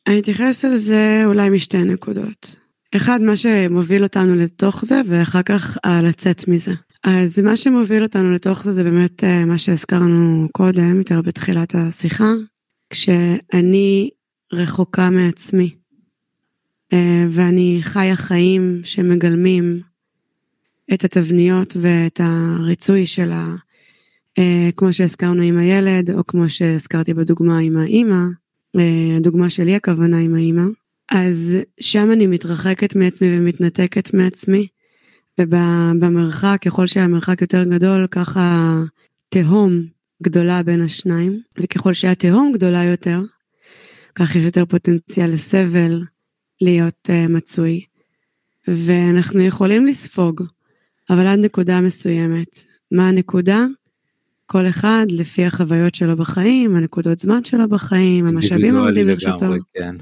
[0.08, 2.56] אני אתייחס על זה אולי משתי נקודות.
[2.96, 6.74] אחד, מה שמוביל אותנו לתוך זה, ואחר כך אה, לצאת מזה.
[7.04, 12.32] אז מה שמוביל אותנו לתוך זה, זה באמת אה, מה שהזכרנו קודם, יותר בתחילת השיחה,
[12.90, 14.10] כשאני
[14.54, 15.76] רחוקה מעצמי.
[16.94, 19.80] אה, ואני חיה חיים שמגלמים
[20.94, 23.56] את התבניות ואת הריצוי של ה...
[24.38, 28.24] אה, כמו שהזכרנו עם הילד, או כמו שהזכרתי בדוגמה עם האימא,
[29.18, 30.64] הדוגמה שלי הכוונה עם האימא,
[31.12, 34.68] אז שם אני מתרחקת מעצמי ומתנתקת מעצמי,
[35.40, 38.78] ובמרחק, ככל שהמרחק יותר גדול, ככה
[39.30, 39.82] תהום
[40.24, 43.22] גדולה בין השניים, וככל שהתהום גדולה יותר,
[44.16, 46.04] כך יש יותר פוטנציאל לסבל,
[46.62, 47.86] להיות uh, מצוי.
[48.68, 50.44] ואנחנו יכולים לספוג,
[51.10, 52.64] אבל עד נקודה מסוימת.
[52.92, 53.66] מה הנקודה?
[54.46, 59.46] כל אחד לפי החוויות שלו בחיים, הנקודות זמן שלו בחיים, המשאבים העומדים לרשותו.
[59.74, 59.96] כן.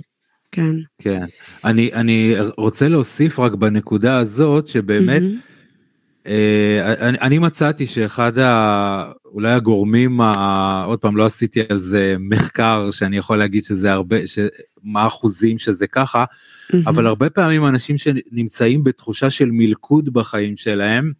[0.52, 0.76] כן.
[1.00, 1.26] כן.
[1.64, 6.28] אני, אני רוצה להוסיף רק בנקודה הזאת שבאמת, mm-hmm.
[6.28, 9.12] אה, אני, אני מצאתי שאחד ה...
[9.26, 10.84] אולי הגורמים, ה...
[10.88, 14.40] עוד פעם לא עשיתי על זה מחקר שאני יכול להגיד שזה הרבה, ש...
[14.84, 16.78] מה האחוזים שזה ככה, mm-hmm.
[16.88, 21.12] אבל הרבה פעמים אנשים שנמצאים בתחושה של מלכוד בחיים שלהם,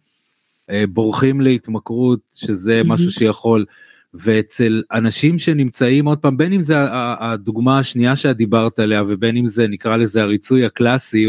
[0.88, 2.84] בורחים להתמכרות, שזה mm-hmm.
[2.84, 3.64] משהו שיכול,
[4.14, 6.76] ואצל אנשים שנמצאים עוד פעם, בין אם זה
[7.20, 11.26] הדוגמה השנייה שאת דיברת עליה, ובין אם זה נקרא לזה הריצוי הקלאסי,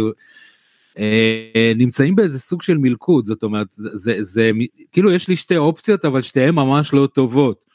[0.97, 4.51] אה, נמצאים באיזה סוג של מלכוד, זאת אומרת, זה, זה, זה
[4.91, 7.65] כאילו יש לי שתי אופציות, אבל שתיהן ממש לא טובות.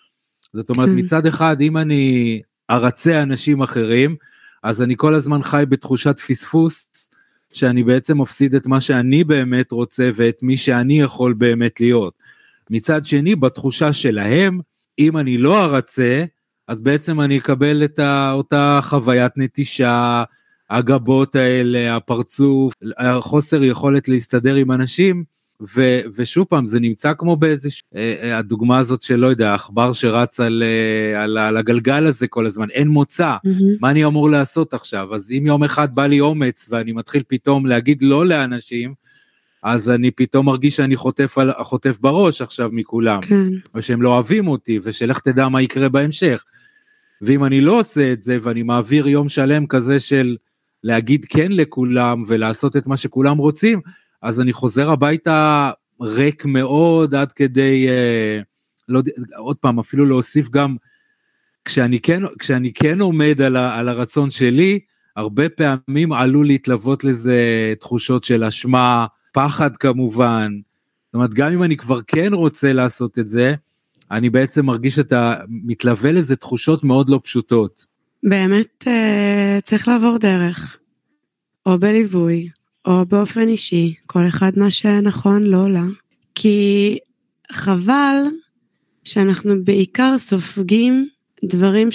[0.55, 0.95] זאת אומרת, כן.
[0.99, 4.17] מצד אחד, אם אני ארצה אנשים אחרים,
[4.63, 7.11] אז אני כל הזמן חי בתחושת פספוס,
[7.53, 12.15] שאני בעצם מפסיד את מה שאני באמת רוצה ואת מי שאני יכול באמת להיות.
[12.71, 14.61] מצד שני, בתחושה שלהם,
[14.99, 16.25] אם אני לא ארצה,
[16.69, 18.01] אז בעצם אני אקבל את
[18.33, 20.25] אותה חוויית נטישה,
[20.71, 25.25] הגבות האלה, הפרצוף, החוסר יכולת להסתדר עם אנשים,
[25.77, 29.93] ו, ושוב פעם זה נמצא כמו באיזה אה, אה, הדוגמה הזאת של לא יודע עכבר
[29.93, 33.79] שרץ על, אה, על, על הגלגל הזה כל הזמן אין מוצא mm-hmm.
[33.81, 37.67] מה אני אמור לעשות עכשיו אז אם יום אחד בא לי אומץ ואני מתחיל פתאום
[37.67, 38.95] להגיד לא לאנשים
[39.63, 43.49] אז אני פתאום מרגיש שאני חוטף, על, חוטף בראש עכשיו מכולם כן.
[43.75, 46.45] ושהם לא אוהבים אותי ושלך תדע מה יקרה בהמשך.
[47.23, 50.37] ואם אני לא עושה את זה ואני מעביר יום שלם כזה של
[50.85, 53.81] להגיד כן לכולם ולעשות את מה שכולם רוצים
[54.23, 58.41] אז אני חוזר הביתה ריק מאוד עד כדי, אה,
[58.89, 59.03] לא,
[59.37, 60.77] עוד פעם, אפילו להוסיף גם,
[61.65, 64.81] כשאני כן, כשאני כן עומד על, ה, על הרצון שלי,
[65.17, 70.53] הרבה פעמים עלול להתלוות לזה תחושות של אשמה, פחד כמובן.
[71.07, 73.55] זאת אומרת, גם אם אני כבר כן רוצה לעשות את זה,
[74.11, 77.87] אני בעצם מרגיש שאתה מתלווה לזה תחושות מאוד לא פשוטות.
[78.23, 80.79] באמת אה, צריך לעבור דרך,
[81.67, 82.49] או בליווי,
[82.87, 85.85] או באופן אישי, כל אחד מה שנכון לא לה.
[86.35, 86.99] כי
[87.53, 88.17] חבל
[89.05, 91.09] שאנחנו בעיקר סופגים
[91.45, 91.89] דברים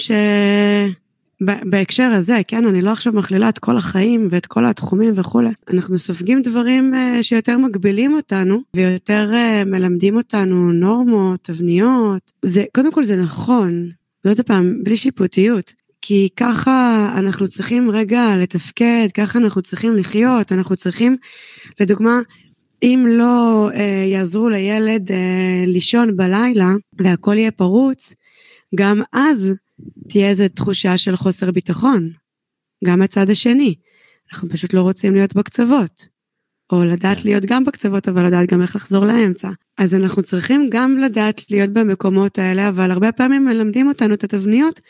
[1.40, 5.50] בהקשר הזה, כן, אני לא עכשיו מכלילה את כל החיים ואת כל התחומים וכולי.
[5.70, 12.32] אנחנו סופגים דברים uh, שיותר מגבילים אותנו ויותר uh, מלמדים אותנו נורמות, תבניות.
[12.42, 13.88] זה, קודם כל זה נכון,
[14.26, 15.72] זאת הפעם, בלי שיפוטיות.
[16.06, 21.16] כי ככה אנחנו צריכים רגע לתפקד, ככה אנחנו צריכים לחיות, אנחנו צריכים,
[21.80, 22.20] לדוגמה,
[22.82, 28.14] אם לא אה, יעזרו לילד אה, לישון בלילה והכל יהיה פרוץ,
[28.74, 29.52] גם אז
[30.08, 32.10] תהיה איזו תחושה של חוסר ביטחון.
[32.84, 33.74] גם הצד השני.
[34.32, 36.13] אנחנו פשוט לא רוצים להיות בקצוות.
[36.72, 37.22] או לדעת כן.
[37.24, 39.50] להיות גם בקצוות, אבל לדעת גם איך לחזור לאמצע.
[39.78, 44.80] אז אנחנו צריכים גם לדעת להיות במקומות האלה, אבל הרבה פעמים מלמדים אותנו את התבניות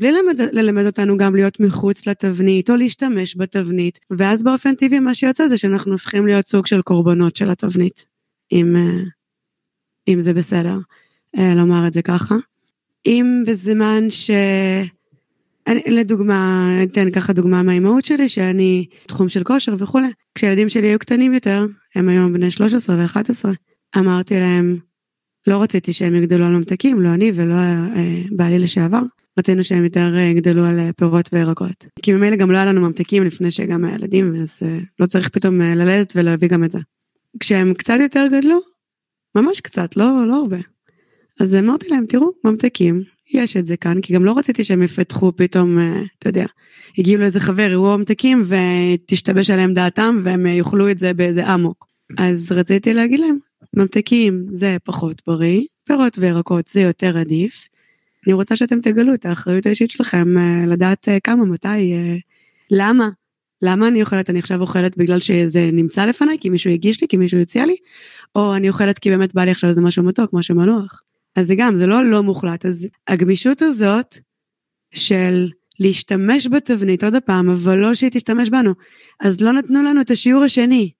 [0.00, 5.14] בלי ללמד, ללמד אותנו גם להיות מחוץ לתבנית או להשתמש בתבנית, ואז באופן טבעי מה
[5.14, 8.06] שיוצא זה שאנחנו הופכים להיות סוג של קורבנות של התבנית,
[8.52, 9.02] אם, אה,
[10.08, 10.78] אם זה בסדר
[11.38, 12.34] אה, לומר את זה ככה.
[13.06, 14.30] אם בזמן ש...
[15.66, 20.08] אני, לדוגמה, אתן ככה דוגמה מהאימהות שלי, שאני תחום של כושר וכולי.
[20.34, 23.48] כשילדים שלי היו קטנים יותר, הם היום בני 13 ו-11,
[23.98, 24.78] אמרתי להם,
[25.46, 29.02] לא רציתי שהם יגדלו על ממתקים, לא אני ולא אה, בעלי לשעבר.
[29.38, 31.86] רצינו שהם יותר אה, יגדלו על אה, פירות וירקות.
[32.02, 35.60] כי ממילא גם לא היה לנו ממתקים לפני שגם הילדים, אז אה, לא צריך פתאום
[35.60, 36.78] ללדת ולהביא גם את זה.
[37.40, 38.60] כשהם קצת יותר גדלו,
[39.34, 40.56] ממש קצת, לא, לא הרבה.
[41.40, 45.32] אז אמרתי להם, תראו, ממתקים, יש את זה כאן, כי גם לא רציתי שהם יפתחו
[45.36, 45.78] פתאום,
[46.18, 46.46] אתה יודע,
[46.98, 51.86] הגיעו לאיזה חבר, יראו ממתקים ותשתבש עליהם דעתם והם יאכלו את זה באיזה אמוק.
[52.18, 53.38] אז רציתי להגיד להם,
[53.76, 57.68] ממתקים זה פחות בריא, פירות וירקות זה יותר עדיף,
[58.26, 62.16] אני רוצה שאתם תגלו את האחריות האישית שלכם אה, לדעת אה, כמה, מתי, אה,
[62.70, 63.08] למה.
[63.62, 64.30] למה אני אוכלת?
[64.30, 67.76] אני עכשיו אוכלת בגלל שזה נמצא לפניי, כי מישהו הגיש לי, כי מישהו הציע לי,
[68.34, 71.02] או אני אוכלת כי באמת בא לי עכשיו איזה משהו מתוק, משהו מנוח.
[71.36, 72.66] אז זה גם, זה לא לא מוחלט.
[72.66, 74.14] אז הגמישות הזאת
[74.94, 78.74] של להשתמש בתבנית עוד פעם, אבל לא שהיא תשתמש בנו.
[79.20, 80.90] אז לא נתנו לנו את השיעור השני,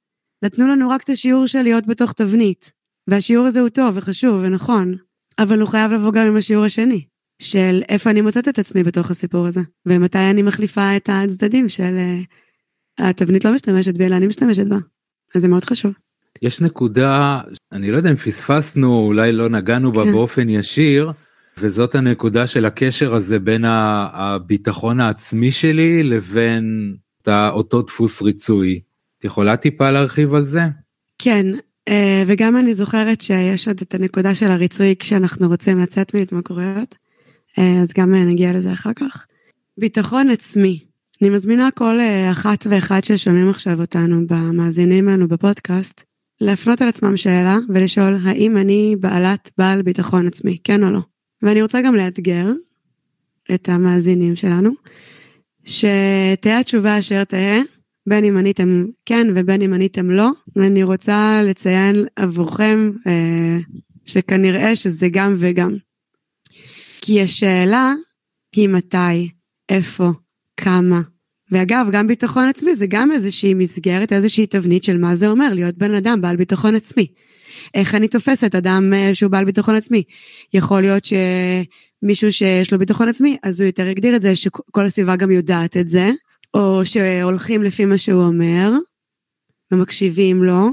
[0.42, 2.72] נתנו לנו רק את השיעור של להיות בתוך תבנית.
[3.08, 4.94] והשיעור הזה הוא טוב וחשוב ונכון,
[5.38, 7.06] אבל הוא חייב לבוא גם עם השיעור השני.
[7.42, 11.96] של איפה אני מוצאת את עצמי בתוך הסיפור הזה, ומתי אני מחליפה את הצדדים של
[13.00, 14.76] uh, התבנית לא משתמשת בי, אלא אני משתמשת בה.
[15.34, 15.92] אז זה מאוד חשוב.
[16.42, 17.40] יש נקודה,
[17.72, 20.12] אני לא יודע אם פספסנו, אולי לא נגענו בה כן.
[20.12, 21.12] באופן ישיר,
[21.58, 26.96] וזאת הנקודה של הקשר הזה בין הביטחון העצמי שלי לבין
[27.28, 28.80] אותו דפוס ריצוי.
[29.18, 30.62] את יכולה טיפה להרחיב על זה?
[31.18, 31.46] כן,
[31.88, 36.94] אה, וגם אני זוכרת שיש עוד את הנקודה של הריצוי כשאנחנו רוצים לצאת מהתמכרויות.
[37.58, 39.26] אה, אז גם אה, נגיע לזה אחר כך.
[39.78, 40.84] ביטחון עצמי.
[41.22, 41.98] אני מזמינה כל
[42.30, 46.04] אחת ואחד ששומעים עכשיו אותנו במאזינים לנו בפודקאסט,
[46.40, 51.00] להפנות על עצמם שאלה ולשאול האם אני בעלת בעל ביטחון עצמי, כן או לא.
[51.42, 52.46] ואני רוצה גם לאתגר
[53.54, 54.70] את המאזינים שלנו,
[55.64, 57.60] שתהיה התשובה אשר תהא,
[58.08, 63.58] בין אם עניתם כן ובין אם עניתם לא, ואני רוצה לציין עבורכם אה,
[64.06, 65.76] שכנראה שזה גם וגם.
[67.00, 67.92] כי השאלה
[68.56, 69.30] היא מתי,
[69.68, 70.10] איפה,
[70.56, 71.00] כמה.
[71.54, 75.78] ואגב, גם ביטחון עצמי זה גם איזושהי מסגרת, איזושהי תבנית של מה זה אומר להיות
[75.78, 77.06] בן אדם בעל ביטחון עצמי.
[77.74, 80.02] איך אני תופסת אדם אה, שהוא בעל ביטחון עצמי.
[80.54, 85.16] יכול להיות שמישהו שיש לו ביטחון עצמי, אז הוא יותר יגדיר את זה, שכל הסביבה
[85.16, 86.10] גם יודעת את זה,
[86.54, 88.72] או שהולכים לפי מה שהוא אומר,
[89.72, 90.70] ומקשיבים לו.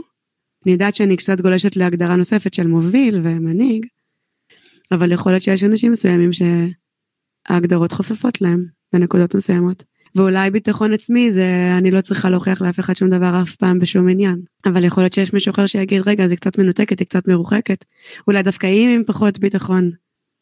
[0.66, 3.86] אני יודעת שאני קצת גולשת להגדרה נוספת של מוביל ומנהיג,
[4.92, 9.84] אבל יכול להיות שיש אנשים מסוימים שההגדרות חופפות להם בנקודות מסוימות.
[10.16, 14.10] ואולי ביטחון עצמי זה אני לא צריכה להוכיח לאף אחד שום דבר אף פעם בשום
[14.10, 14.42] עניין.
[14.66, 17.86] אבל יכול להיות שיש מישהו אחר שיגיד רגע זה קצת מנותקת היא קצת מרוחקת.
[18.28, 19.92] אולי דווקא היא עם פחות ביטחון.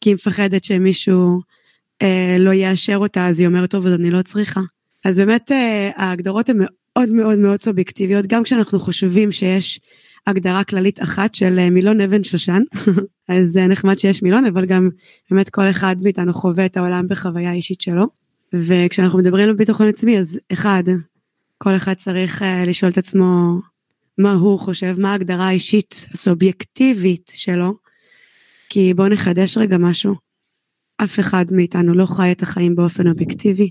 [0.00, 1.40] כי היא מפחדת שמישהו
[2.02, 4.60] אה, לא יאשר אותה אז היא אומרת טוב אז אני לא צריכה.
[5.04, 9.80] אז באמת אה, ההגדרות הן מאוד מאוד מאוד סובייקטיביות גם כשאנחנו חושבים שיש
[10.26, 12.62] הגדרה כללית אחת של אה, מילון אבן שושן,
[13.28, 14.88] אז זה נחמד שיש מילון, אבל גם
[15.30, 18.19] באמת כל אחד מאיתנו חווה את העולם בחוויה אישית שלו.
[18.54, 20.82] וכשאנחנו מדברים על ביטחון עצמי, אז אחד,
[21.58, 23.60] כל אחד צריך uh, לשאול את עצמו
[24.18, 27.74] מה הוא חושב, מה ההגדרה האישית הסובייקטיבית שלו,
[28.68, 30.14] כי בואו נחדש רגע משהו.
[31.04, 33.70] אף אחד מאיתנו לא חי את החיים באופן אובייקטיבי.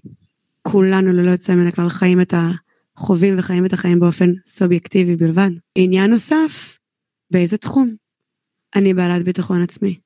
[0.61, 2.51] כולנו ללא יוצא מן הכלל חיים את ה...
[2.99, 5.51] חווים וחיים את החיים באופן סובייקטיבי בלבד.
[5.75, 6.77] עניין נוסף,
[7.31, 7.95] באיזה תחום?
[8.75, 9.99] אני בעלת ביטחון עצמי.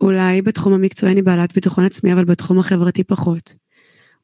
[0.00, 3.54] אולי בתחום המקצועי אני בעלת ביטחון עצמי, אבל בתחום החברתי פחות.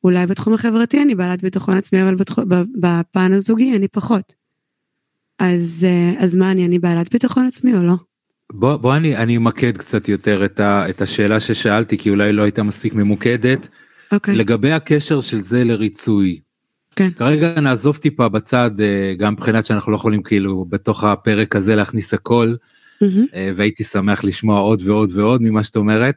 [0.05, 2.39] אולי בתחום החברתי אני בעלת ביטחון עצמי, אבל בתח...
[2.81, 4.35] בפן הזוגי אני פחות.
[5.39, 7.95] אז, אה, אז מה אני, אני בעלת ביטחון עצמי או לא?
[8.53, 12.43] בוא, בוא אני, אני אמקד קצת יותר את, ה, את השאלה ששאלתי, כי אולי לא
[12.43, 13.69] הייתה מספיק ממוקדת.
[14.13, 14.37] אוקיי.
[14.37, 16.41] לגבי הקשר של זה לריצוי.
[16.97, 17.11] כן.
[17.11, 22.15] כרגע נעזוב טיפה בצד אה, גם מבחינת שאנחנו לא יכולים כאילו בתוך הפרק הזה להכניס
[22.15, 22.55] הכל.
[23.35, 26.15] אה, והייתי שמח לשמוע עוד ועוד ועוד ממה שאת אומרת.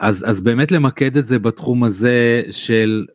[0.00, 3.06] אז אז באמת למקד את זה בתחום הזה של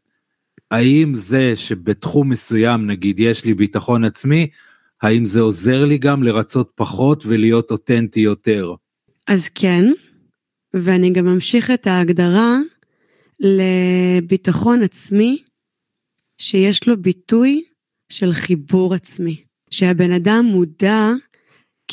[0.71, 4.47] האם זה שבתחום מסוים נגיד יש לי ביטחון עצמי
[5.01, 8.73] האם זה עוזר לי גם לרצות פחות ולהיות אותנטי יותר.
[9.27, 9.85] אז כן,
[10.73, 12.57] ואני גם אמשיך את ההגדרה
[13.39, 15.43] לביטחון עצמי
[16.37, 17.63] שיש לו ביטוי
[18.09, 19.43] של חיבור עצמי.
[19.71, 21.11] שהבן אדם מודע,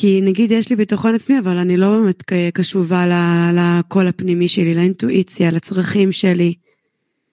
[0.01, 2.23] כי נגיד יש לי ביטחון עצמי, אבל אני לא באמת
[2.55, 3.05] קשובה
[3.53, 6.55] לקול הפנימי שלי, לאינטואיציה, לצרכים שלי,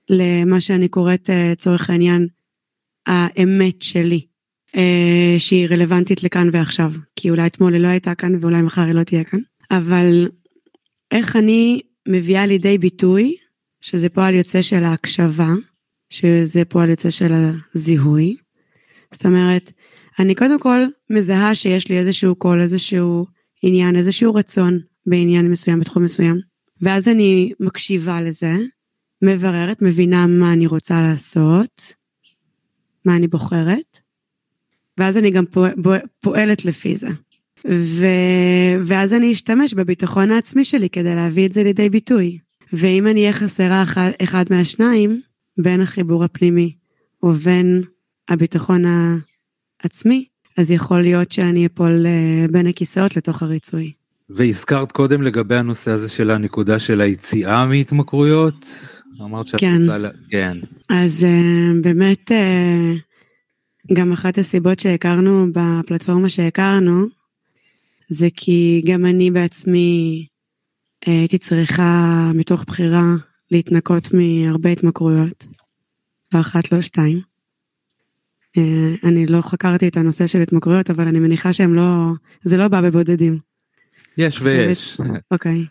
[0.09, 2.27] למה שאני קוראת, אה, לצורך העניין,
[3.07, 4.25] האמת שלי,
[4.75, 6.91] אה, שהיא רלוונטית לכאן ועכשיו.
[7.15, 9.39] כי אולי אתמול היא לא הייתה כאן ואולי מחר היא לא תהיה כאן.
[9.71, 10.27] אבל
[11.11, 13.35] איך אני מביאה לידי ביטוי,
[13.81, 15.53] שזה פועל יוצא של ההקשבה,
[16.09, 17.33] שזה פועל יוצא של
[17.75, 18.35] הזיהוי.
[19.11, 19.71] זאת אומרת,
[20.19, 23.25] אני קודם כל מזהה שיש לי איזשהו קול, איזשהו
[23.63, 26.39] עניין, איזשהו רצון בעניין מסוים, בתחום מסוים.
[26.81, 28.55] ואז אני מקשיבה לזה,
[29.21, 31.93] מבררת, מבינה מה אני רוצה לעשות,
[33.05, 33.99] מה אני בוחרת,
[34.97, 35.73] ואז אני גם פועל,
[36.19, 37.09] פועלת לפי זה.
[37.69, 38.05] ו...
[38.85, 42.39] ואז אני אשתמש בביטחון העצמי שלי כדי להביא את זה לידי ביטוי.
[42.73, 45.21] ואם אני אהיה חסרה אחד, אחד מהשניים,
[45.57, 46.75] בין החיבור הפנימי
[47.23, 47.81] ובין
[48.29, 48.83] הביטחון
[49.85, 50.25] העצמי,
[50.57, 53.91] אז יכול להיות שאני אפול אה, בין הכיסאות לתוך הריצוי.
[54.29, 58.65] והזכרת קודם לגבי הנושא הזה של הנקודה של היציאה מהתמכרויות.
[59.21, 59.77] אמרת שאת כן.
[59.81, 60.09] רוצה, לה...
[60.29, 60.57] כן,
[60.89, 67.05] אז uh, באמת uh, גם אחת הסיבות שהכרנו בפלטפורמה שהכרנו,
[68.09, 70.25] זה כי גם אני בעצמי
[71.05, 73.15] הייתי צריכה מתוך בחירה
[73.51, 75.45] להתנקות מהרבה התמכרויות.
[76.33, 77.34] לא אחת, לא שתיים.
[78.55, 78.57] Uh,
[79.03, 82.81] אני לא חקרתי את הנושא של התמכרויות, אבל אני מניחה שהם לא, זה לא בא
[82.81, 83.37] בבודדים.
[84.17, 84.97] יש ויש.
[85.31, 85.65] אוקיי.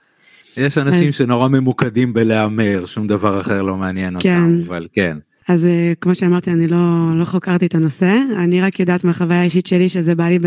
[0.57, 4.43] יש אנשים אז- שנורא ממוקדים בלהמר, שום דבר אחר לא מעניין כן.
[4.43, 5.17] אותם, אבל כן.
[5.49, 6.79] אז אה, כמו שאמרתי, אני לא,
[7.19, 10.39] לא חוקרתי את הנושא, אני רק יודעת מהחוויה האישית שלי שזה בא לי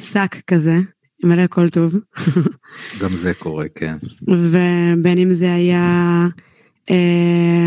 [0.00, 0.76] בשק כזה,
[1.24, 1.94] מלא הכל טוב,
[3.00, 3.96] גם זה קורה, כן.
[4.28, 6.26] ובין אם זה היה אה,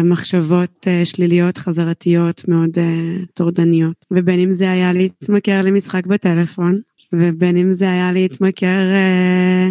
[0.03, 6.79] מחשבות אה, שליליות חזרתיות מאוד אה, טורדניות, ובין אם זה היה להתמכר למשחק בטלפון,
[7.13, 9.69] ובין אם זה היה להתמכר אה,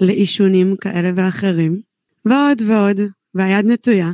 [0.00, 1.80] לעישונים כאלה ואחרים,
[2.24, 3.00] ועוד ועוד,
[3.34, 4.10] והיד נטויה.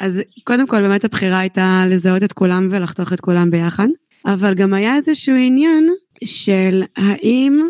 [0.00, 3.88] אז קודם כל באמת הבחירה הייתה לזהות את כולם ולחתוך את כולם ביחד,
[4.26, 5.88] אבל גם היה איזשהו עניין
[6.24, 7.60] של האם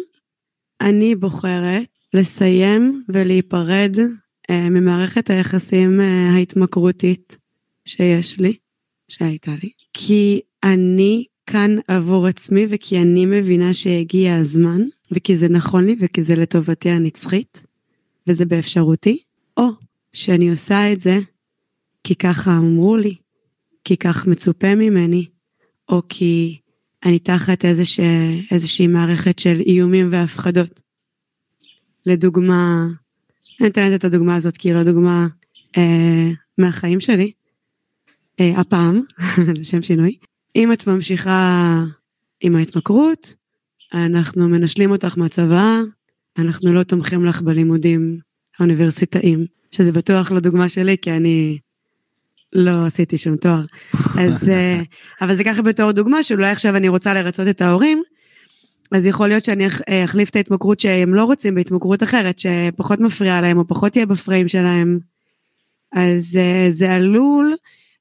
[0.80, 4.04] אני בוחרת לסיים ולהיפרד אה,
[4.50, 7.36] ממערכת היחסים אה, ההתמכרותית
[7.84, 8.56] שיש לי,
[9.08, 14.82] שהייתה לי, כי אני כאן עבור עצמי וכי אני מבינה שהגיע הזמן,
[15.12, 17.62] וכי זה נכון לי וכי זה לטובתי הנצחית,
[18.26, 19.22] וזה באפשרותי,
[19.56, 19.68] או
[20.12, 21.18] שאני עושה את זה
[22.04, 23.14] כי ככה אמרו לי,
[23.84, 25.26] כי כך מצופה ממני,
[25.88, 26.58] או כי
[27.04, 28.02] אני תחת איזושה,
[28.50, 30.80] איזושהי מערכת של איומים והפחדות.
[32.06, 32.86] לדוגמה,
[33.60, 35.26] אני נותנת את הדוגמה הזאת לא דוגמה
[35.76, 37.32] אה, מהחיים שלי,
[38.40, 39.00] אה, הפעם,
[39.58, 40.16] לשם שינוי.
[40.56, 41.82] אם את ממשיכה
[42.40, 43.34] עם ההתמכרות,
[43.94, 45.80] אנחנו מנשלים אותך מהצבא,
[46.38, 48.18] אנחנו לא תומכים לך בלימודים
[48.58, 51.58] האוניברסיטאיים, שזה בטוח לא דוגמה שלי, כי אני
[52.52, 53.64] לא עשיתי שום תואר.
[54.20, 54.82] אז, אה,
[55.20, 58.02] אבל זה ככה בתור דוגמה, שאולי עכשיו אני רוצה לרצות את ההורים,
[58.92, 63.40] אז יכול להיות שאני אה, אחליף את ההתמכרות שהם לא רוצים בהתמכרות אחרת, שפחות מפריעה
[63.40, 64.98] להם, או פחות תהיה בפריים שלהם.
[65.92, 67.54] אז אה, זה עלול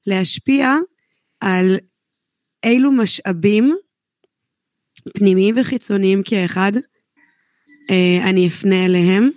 [0.06, 0.74] להשפיע
[1.40, 1.76] על
[2.64, 3.76] אילו משאבים
[5.14, 6.72] פנימיים וחיצוניים כאחד
[7.90, 9.30] אה, אני אפנה אליהם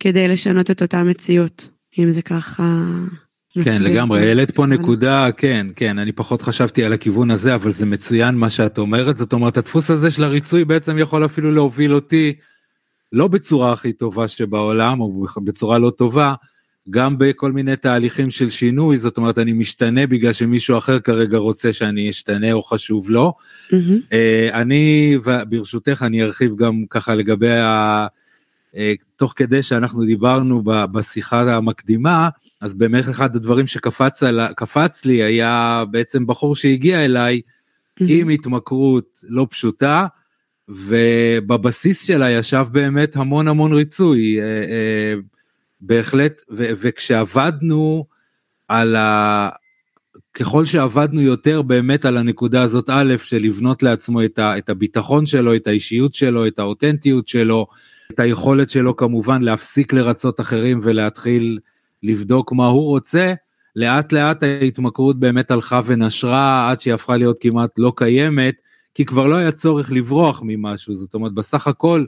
[0.00, 1.68] כדי לשנות את אותה מציאות,
[1.98, 2.64] אם זה ככה...
[3.62, 3.82] כן.
[3.82, 8.34] לגמרי, העלית פה נקודה, כן, כן, אני פחות חשבתי על הכיוון הזה, אבל זה מצוין
[8.34, 12.34] מה שאת אומרת, זאת אומרת, הדפוס הזה של הריצוי בעצם יכול אפילו להוביל אותי,
[13.12, 16.34] לא בצורה הכי טובה שבעולם, או בצורה לא טובה,
[16.90, 21.72] גם בכל מיני תהליכים של שינוי, זאת אומרת, אני משתנה בגלל שמישהו אחר כרגע רוצה
[21.72, 23.32] שאני אשתנה או חשוב לו.
[24.12, 25.16] אה, אני,
[25.48, 28.06] ברשותך, אני ארחיב גם ככה לגבי ה...
[28.76, 32.28] אה, תוך כדי שאנחנו דיברנו בשיחה המקדימה,
[32.60, 37.40] אז באמת אחד הדברים שקפץ על, קפץ לי היה בעצם בחור שהגיע אליי
[38.00, 40.06] עם התמכרות לא פשוטה,
[40.68, 45.14] ובבסיס שלה ישב באמת המון המון ריצוי, אה, אה,
[45.80, 48.06] בהחלט, ו- וכשעבדנו
[48.68, 49.48] על ה...
[50.34, 55.26] ככל שעבדנו יותר באמת על הנקודה הזאת א' של לבנות לעצמו את, ה, את הביטחון
[55.26, 57.66] שלו, את האישיות שלו, את האותנטיות שלו,
[58.12, 61.58] את היכולת שלו כמובן להפסיק לרצות אחרים ולהתחיל
[62.02, 63.34] לבדוק מה הוא רוצה,
[63.76, 68.62] לאט לאט ההתמכרות באמת הלכה ונשרה עד שהיא הפכה להיות כמעט לא קיימת,
[68.94, 72.04] כי כבר לא היה צורך לברוח ממשהו, זאת אומרת בסך הכל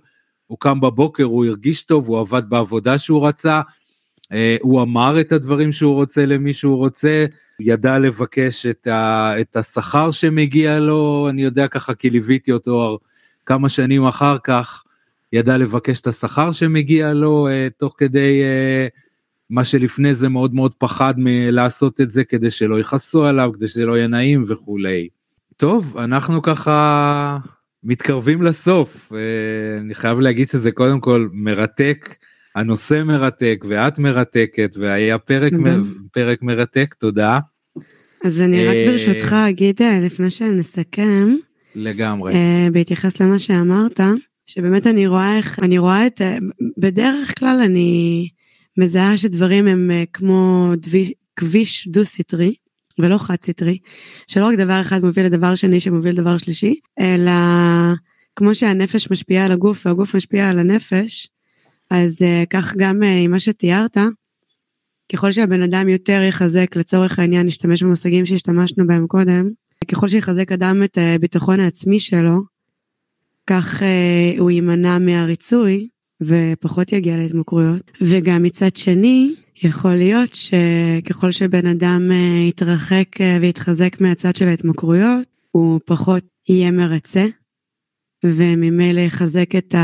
[0.46, 3.60] הוא קם בבוקר, הוא הרגיש טוב, הוא עבד בעבודה שהוא רצה,
[4.32, 7.26] אה, הוא אמר את הדברים שהוא רוצה למי שהוא רוצה,
[7.60, 12.98] ידע לבקש את, ה, את השכר שמגיע לו, אני יודע ככה כי ליוויתי אותו
[13.46, 14.84] כמה שנים אחר כך,
[15.32, 18.86] ידע לבקש את השכר שמגיע לו אה, תוך כדי אה,
[19.50, 23.86] מה שלפני זה מאוד מאוד פחד מלעשות את זה כדי שלא יכעסו עליו, כדי שזה
[23.86, 25.08] לא יהיה נעים וכולי.
[25.56, 27.38] טוב, אנחנו ככה
[27.84, 29.12] מתקרבים לסוף.
[29.12, 32.16] אה, אני חייב להגיד שזה קודם כל מרתק,
[32.54, 35.64] הנושא מרתק ואת מרתקת והיה פרק, מ...
[36.12, 37.38] פרק מרתק, תודה.
[38.24, 41.36] אז אני רק אה, ברשותך אגיד אה, לפני שנסכם,
[41.74, 42.34] לגמרי.
[42.72, 44.00] בהתייחס למה שאמרת,
[44.46, 46.20] שבאמת אני רואה איך, אני רואה את,
[46.78, 48.28] בדרך כלל אני
[48.78, 52.54] מזהה שדברים הם כמו דבי, כביש דו סטרי.
[52.98, 53.78] ולא חד סטרי,
[54.26, 57.32] שלא רק דבר אחד מוביל לדבר שני שמוביל לדבר שלישי, אלא
[58.36, 61.28] כמו שהנפש משפיעה על הגוף והגוף משפיע על הנפש,
[61.90, 63.96] אז uh, כך גם uh, עם מה שתיארת,
[65.12, 69.50] ככל שהבן אדם יותר יחזק, לצורך העניין, נשתמש במושגים שהשתמשנו בהם קודם,
[69.88, 72.40] ככל שיחזק אדם את הביטחון העצמי שלו,
[73.46, 75.88] כך uh, הוא יימנע מהריצוי
[76.22, 77.90] ופחות יגיע להתמכרויות.
[78.00, 85.28] וגם מצד שני, יכול להיות שככל שבן אדם אה, יתרחק אה, ויתחזק מהצד של ההתמכרויות,
[85.50, 87.26] הוא פחות יהיה מרצה,
[88.24, 89.74] וממילא יחזק את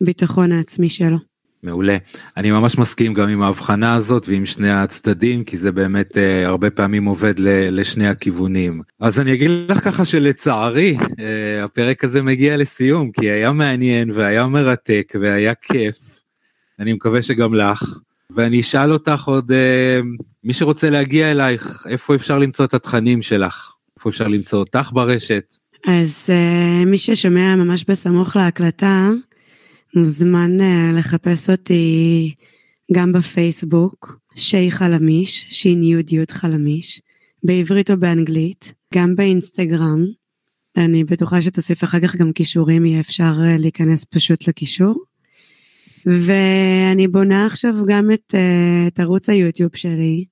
[0.00, 1.31] הביטחון העצמי שלו.
[1.62, 1.96] מעולה.
[2.36, 6.70] אני ממש מסכים גם עם ההבחנה הזאת ועם שני הצדדים, כי זה באמת uh, הרבה
[6.70, 8.82] פעמים עובד ל, לשני הכיוונים.
[9.00, 11.04] אז אני אגיד לך ככה שלצערי, uh,
[11.64, 15.96] הפרק הזה מגיע לסיום, כי היה מעניין והיה מרתק והיה כיף.
[16.78, 17.98] אני מקווה שגם לך.
[18.34, 20.00] ואני אשאל אותך עוד, אה,
[20.44, 23.74] מי שרוצה להגיע אלייך, איפה אפשר למצוא את התכנים שלך?
[23.96, 25.56] איפה אפשר למצוא אותך ברשת?
[25.86, 29.10] אז uh, מי ששומע ממש בסמוך להקלטה,
[29.94, 32.34] מוזמן uh, לחפש אותי
[32.92, 37.02] גם בפייסבוק, שי חלמיש, שין יוד יוד חלמיש,
[37.42, 40.04] בעברית או באנגלית, גם באינסטגרם.
[40.76, 45.04] אני בטוחה שתוסיף אחר כך גם כישורים, יהיה אפשר uh, להיכנס פשוט לקישור.
[46.06, 50.24] ואני בונה עכשיו גם את, uh, את ערוץ היוטיוב שלי,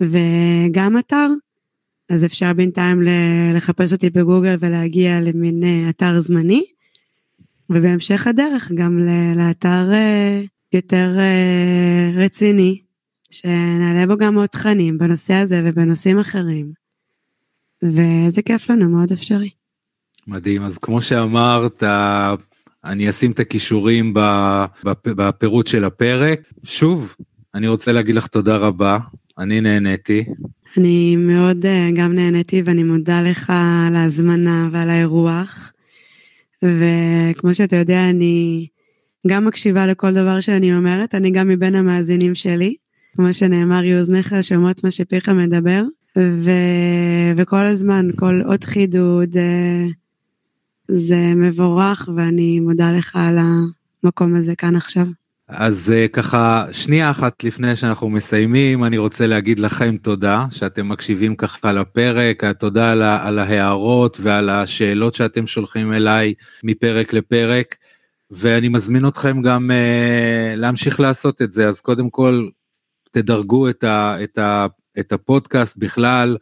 [0.00, 1.28] וגם אתר.
[2.08, 3.02] אז אפשר בינתיים
[3.54, 6.64] לחפש אותי בגוגל ולהגיע למין אתר זמני,
[7.70, 8.98] ובהמשך הדרך גם
[9.36, 12.80] לאתר uh, יותר uh, רציני,
[13.30, 16.72] שנעלה בו גם עוד תכנים בנושא הזה ובנושאים אחרים.
[17.82, 19.50] וזה כיף לנו, מאוד אפשרי.
[20.26, 21.82] מדהים, אז כמו שאמרת,
[22.84, 24.14] אני אשים את הכישורים
[25.04, 26.40] בפירוט של הפרק.
[26.64, 27.14] שוב,
[27.54, 28.98] אני רוצה להגיד לך תודה רבה,
[29.38, 30.24] אני נהניתי.
[30.78, 33.52] אני מאוד אה, גם נהניתי ואני מודה לך
[33.88, 35.72] על ההזמנה ועל האירוח.
[36.64, 38.66] וכמו שאתה יודע, אני
[39.26, 42.74] גם מקשיבה לכל דבר שאני אומרת, אני גם מבין המאזינים שלי.
[43.16, 45.82] כמו שנאמר, יהיו אוזניך שומעות מה שפיך מדבר.
[46.18, 46.50] ו...
[47.36, 49.86] וכל הזמן, כל עוד חידוד, אה,
[50.88, 53.38] זה מבורך ואני מודה לך על
[54.04, 55.06] המקום הזה כאן עכשיו.
[55.48, 61.36] אז uh, ככה שנייה אחת לפני שאנחנו מסיימים אני רוצה להגיד לכם תודה שאתם מקשיבים
[61.36, 67.76] ככה לפרק תודה על, על ההערות ועל השאלות שאתם שולחים אליי מפרק לפרק
[68.30, 72.48] ואני מזמין אתכם גם uh, להמשיך לעשות את זה אז קודם כל
[73.14, 74.66] תדרגו את, ה, את, ה,
[74.98, 76.36] את הפודקאסט בכלל.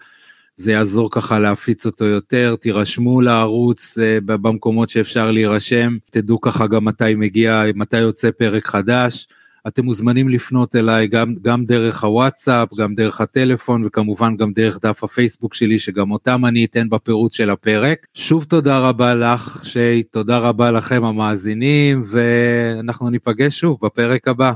[0.63, 6.85] זה יעזור ככה להפיץ אותו יותר, תירשמו לערוץ אה, במקומות שאפשר להירשם, תדעו ככה גם
[6.85, 9.29] מתי מגיע, מתי יוצא פרק חדש.
[9.69, 15.05] אתם מוזמנים לפנות אליי גם, גם דרך הוואטסאפ, גם דרך הטלפון וכמובן גם דרך דף
[15.05, 18.07] הפייסבוק שלי שגם אותם אני אתן בפירוט של הפרק.
[18.15, 24.53] שוב תודה רבה לך שי, תודה רבה לכם המאזינים ואנחנו ניפגש שוב בפרק הבא.